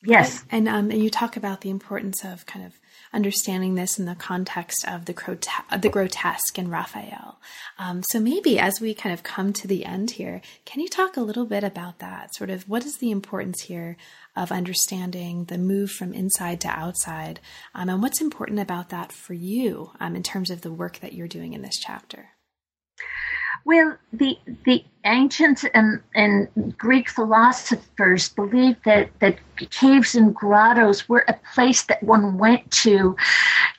[0.03, 0.43] Yes.
[0.51, 2.73] And, um, and you talk about the importance of kind of
[3.15, 5.47] understanding this in the context of the, grote-
[5.79, 7.39] the grotesque and Raphael.
[7.79, 11.15] Um, so maybe as we kind of come to the end here, can you talk
[11.15, 12.35] a little bit about that?
[12.35, 13.97] Sort of what is the importance here
[14.35, 17.39] of understanding the move from inside to outside,
[17.73, 21.13] um, and what's important about that for you um, in terms of the work that
[21.13, 22.29] you're doing in this chapter?
[23.65, 29.37] Well, the the ancients and, and Greek philosophers believed that, that
[29.71, 33.15] caves and grottos were a place that one went to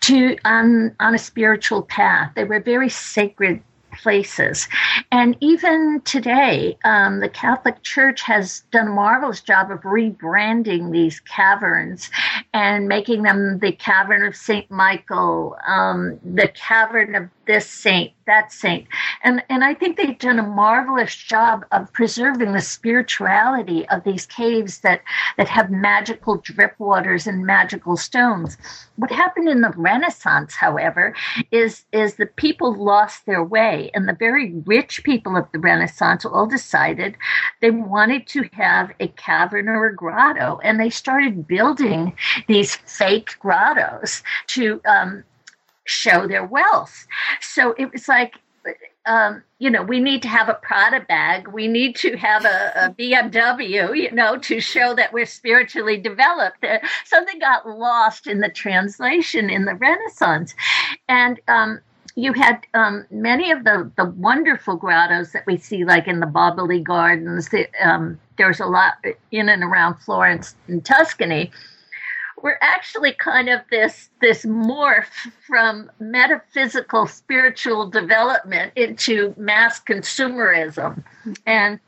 [0.02, 2.32] to on on a spiritual path.
[2.34, 3.62] They were very sacred
[3.92, 4.68] places.
[5.10, 11.20] And even today, um, the Catholic Church has done a marvelous job of rebranding these
[11.20, 12.10] caverns
[12.52, 14.70] and making them the Cavern of St.
[14.70, 18.86] Michael, um, the Cavern of this saint, that saint.
[19.22, 24.26] And, and I think they've done a marvelous job of preserving the spirituality of these
[24.26, 25.02] caves that,
[25.36, 28.56] that have magical drip waters and magical stones.
[28.96, 31.14] What happened in the Renaissance, however,
[31.50, 36.24] is, is the people lost their way, and the very rich people of the Renaissance
[36.24, 37.16] all decided
[37.60, 42.14] they wanted to have a cavern or a grotto, and they started building
[42.48, 45.24] these fake grottos to um,
[45.86, 47.06] show their wealth.
[47.40, 48.34] So it was like,
[49.06, 51.48] um, you know, we need to have a Prada bag.
[51.48, 56.64] We need to have a, a BMW, you know, to show that we're spiritually developed.
[56.64, 60.54] Uh, something got lost in the translation in the Renaissance.
[61.08, 61.80] And, um,
[62.18, 66.26] you had um, many of the, the wonderful grottos that we see, like in the
[66.26, 67.50] Boboli Gardens.
[67.50, 68.94] The, um, there's a lot
[69.30, 71.52] in and around Florence and Tuscany
[72.42, 81.02] we're actually kind of this this morph from metaphysical spiritual development into mass consumerism.
[81.46, 81.80] And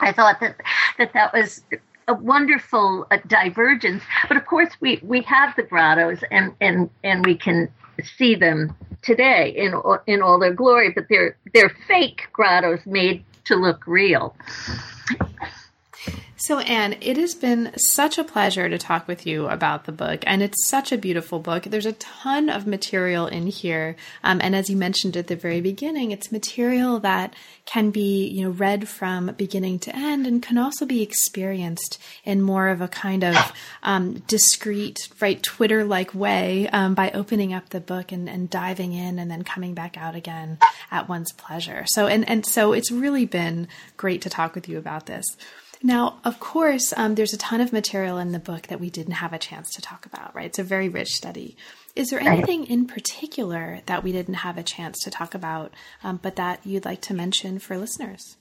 [0.00, 0.56] i thought that
[0.98, 1.62] that that was
[2.08, 4.02] a wonderful uh, divergence.
[4.28, 7.72] But of course we we have the grottos and and and we can
[8.02, 9.74] see them today in
[10.06, 14.34] in all their glory but they're they're fake grottos made to look real
[16.40, 20.24] so, Ann, it has been such a pleasure to talk with you about the book,
[20.26, 21.64] and it's such a beautiful book.
[21.64, 25.60] There's a ton of material in here, um, and as you mentioned at the very
[25.60, 27.34] beginning, it's material that
[27.66, 32.40] can be, you know, read from beginning to end, and can also be experienced in
[32.40, 33.36] more of a kind of
[33.82, 39.18] um, discreet, right, Twitter-like way um, by opening up the book and, and diving in,
[39.18, 40.58] and then coming back out again
[40.90, 41.84] at one's pleasure.
[41.88, 45.24] So, and and so it's really been great to talk with you about this.
[45.82, 49.14] Now, of course, um, there's a ton of material in the book that we didn't
[49.14, 50.46] have a chance to talk about, right?
[50.46, 51.56] It's a very rich study.
[51.96, 55.72] Is there anything in particular that we didn't have a chance to talk about,
[56.04, 58.36] um, but that you'd like to mention for listeners?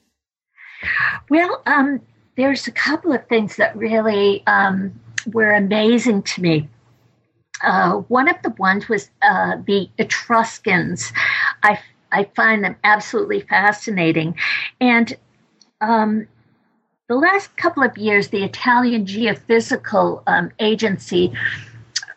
[1.29, 2.01] Well, um,
[2.35, 6.69] there's a couple of things that really um, were amazing to me.
[7.63, 11.11] Uh, one of the ones was uh, the Etruscans.
[11.63, 11.79] I,
[12.11, 14.35] I find them absolutely fascinating.
[14.79, 15.13] And
[15.81, 16.27] um,
[17.09, 21.33] the last couple of years, the Italian Geophysical um, Agency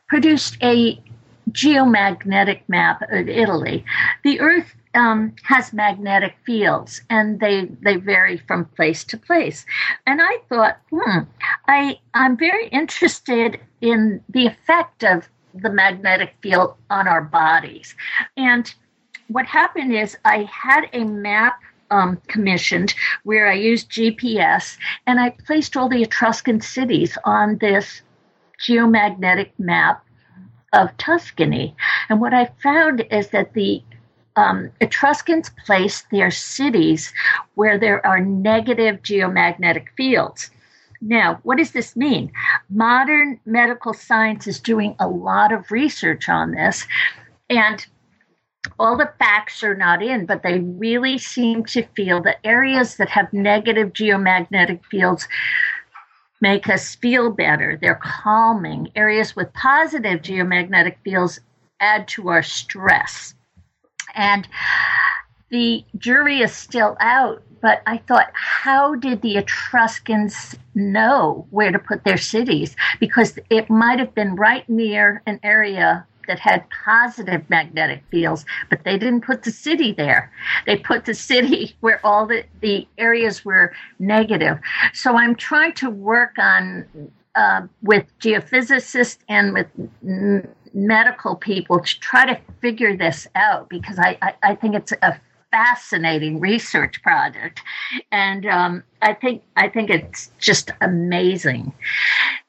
[0.06, 1.02] produced a
[1.50, 3.84] geomagnetic map of Italy.
[4.22, 9.64] The Earth um, has magnetic fields, and they they vary from place to place.
[10.06, 11.20] And I thought, hmm,
[11.66, 17.94] I I'm very interested in the effect of the magnetic field on our bodies.
[18.36, 18.72] And
[19.28, 21.58] what happened is I had a map
[21.92, 28.00] um, commissioned where I used GPS and I placed all the Etruscan cities on this
[28.66, 30.04] geomagnetic map
[30.72, 31.76] of Tuscany.
[32.08, 33.82] And what I found is that the
[34.36, 37.12] um, Etruscans placed their cities
[37.54, 40.50] where there are negative geomagnetic fields.
[41.02, 42.32] Now, what does this mean?
[42.70, 46.86] Modern medical science is doing a lot of research on this,
[47.50, 47.84] and
[48.78, 53.08] all the facts are not in, but they really seem to feel that areas that
[53.08, 55.26] have negative geomagnetic fields
[56.40, 57.78] make us feel better.
[57.80, 58.90] They're calming.
[58.94, 61.40] Areas with positive geomagnetic fields
[61.80, 63.34] add to our stress.
[64.14, 64.46] And
[65.50, 71.78] the jury is still out, but I thought, how did the Etruscans know where to
[71.78, 72.74] put their cities?
[72.98, 78.84] Because it might have been right near an area that had positive magnetic fields, but
[78.84, 80.32] they didn't put the city there.
[80.66, 84.58] They put the city where all the, the areas were negative.
[84.92, 86.86] So I'm trying to work on
[87.34, 89.66] uh, with geophysicists and with
[90.74, 95.20] medical people to try to figure this out because I, I, I think it's a
[95.50, 97.60] fascinating research project,
[98.10, 101.72] and um, I think I think it's just amazing.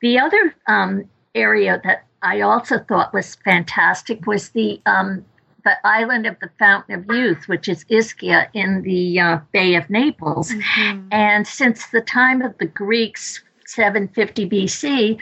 [0.01, 1.03] The other um,
[1.35, 5.25] area that I also thought was fantastic was the um,
[5.63, 9.89] the island of the Fountain of Youth, which is Ischia in the uh, Bay of
[9.89, 10.51] Naples.
[10.51, 11.07] Mm-hmm.
[11.11, 15.19] And since the time of the Greeks, 750 BC,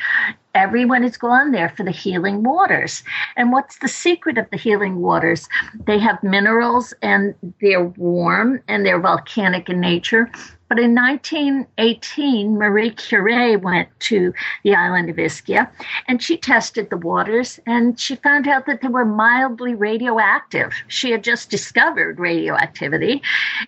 [0.55, 3.03] everyone has gone there for the healing waters.
[3.35, 5.47] And what's the secret of the healing waters?
[5.85, 10.31] They have minerals and they're warm and they're volcanic in nature.
[10.69, 14.33] But in 1918, Marie Curie went to
[14.63, 15.69] the island of Ischia
[16.07, 20.71] and she tested the waters and she found out that they were mildly radioactive.
[20.87, 23.21] She had just discovered radioactivity.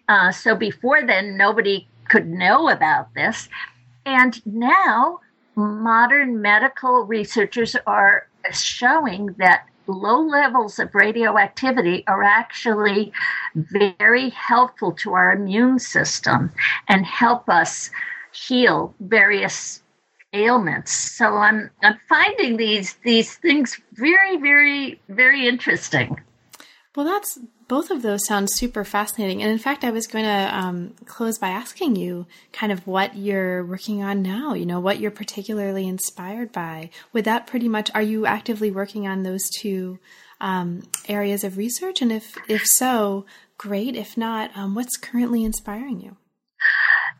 [0.08, 3.50] Uh, so before then, nobody could know about this.
[4.06, 5.20] And now
[5.56, 13.12] modern medical researchers are showing that low levels of radioactivity are actually
[13.56, 16.52] very helpful to our immune system
[16.88, 17.90] and help us
[18.32, 19.84] heal various
[20.34, 20.92] ailments.
[20.92, 26.20] So I'm I'm finding these these things very very very interesting.
[26.96, 29.42] Well, that's both of those sound super fascinating.
[29.42, 33.16] And in fact, I was going to um, close by asking you kind of what
[33.16, 36.90] you're working on now, you know, what you're particularly inspired by.
[37.14, 40.00] Would that pretty much, are you actively working on those two
[40.42, 42.02] um, areas of research?
[42.02, 43.26] And if, if so,
[43.58, 43.96] great.
[43.96, 46.18] If not, um, what's currently inspiring you?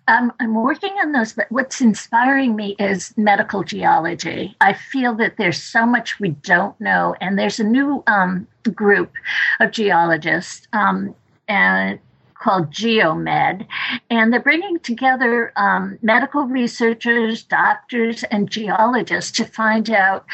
[0.08, 4.56] Um, I'm working on those, but what's inspiring me is medical geology.
[4.60, 9.12] I feel that there's so much we don't know, and there's a new um, group
[9.60, 11.16] of geologists um,
[11.48, 12.00] and
[12.36, 13.66] called GeoMed,
[14.10, 20.26] and they're bringing together um, medical researchers, doctors, and geologists to find out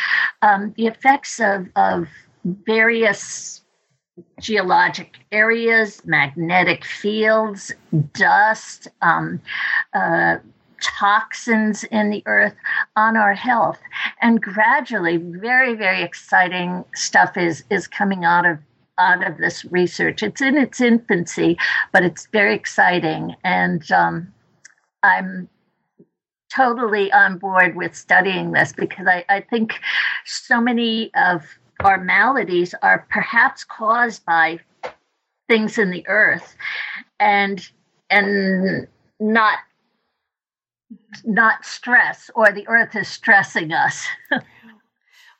[0.42, 2.08] um, the effects of, of
[2.44, 3.62] various
[4.40, 7.72] geologic areas, magnetic fields,
[8.14, 9.42] dust, um,
[9.94, 10.38] uh,
[10.82, 12.56] toxins in the earth
[12.96, 13.80] on our health.
[14.22, 18.60] And gradually, very, very exciting stuff is, is coming out of
[19.00, 20.22] out of this research.
[20.22, 21.58] It's in its infancy,
[21.94, 23.34] but it's very exciting.
[23.46, 24.34] And um,
[25.04, 25.48] I'm
[26.54, 29.80] totally on board with studying this because I, I think
[30.26, 31.46] so many of
[31.82, 34.60] our maladies are perhaps caused by
[35.48, 36.56] things in the earth
[37.20, 37.70] and
[38.10, 38.88] and
[39.20, 39.60] not
[41.24, 44.06] not stress or the earth is stressing us.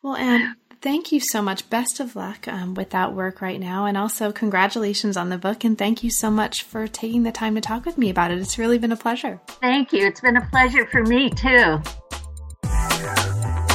[0.02, 1.70] Well and thank you so much.
[1.70, 3.86] Best of luck um, with that work right now.
[3.86, 5.66] And also congratulations on the book.
[5.66, 8.40] And thank you so much for taking the time to talk with me about it.
[8.40, 9.42] It's really been a pleasure.
[9.60, 10.08] Thank you.
[10.08, 11.82] It's been a pleasure for me too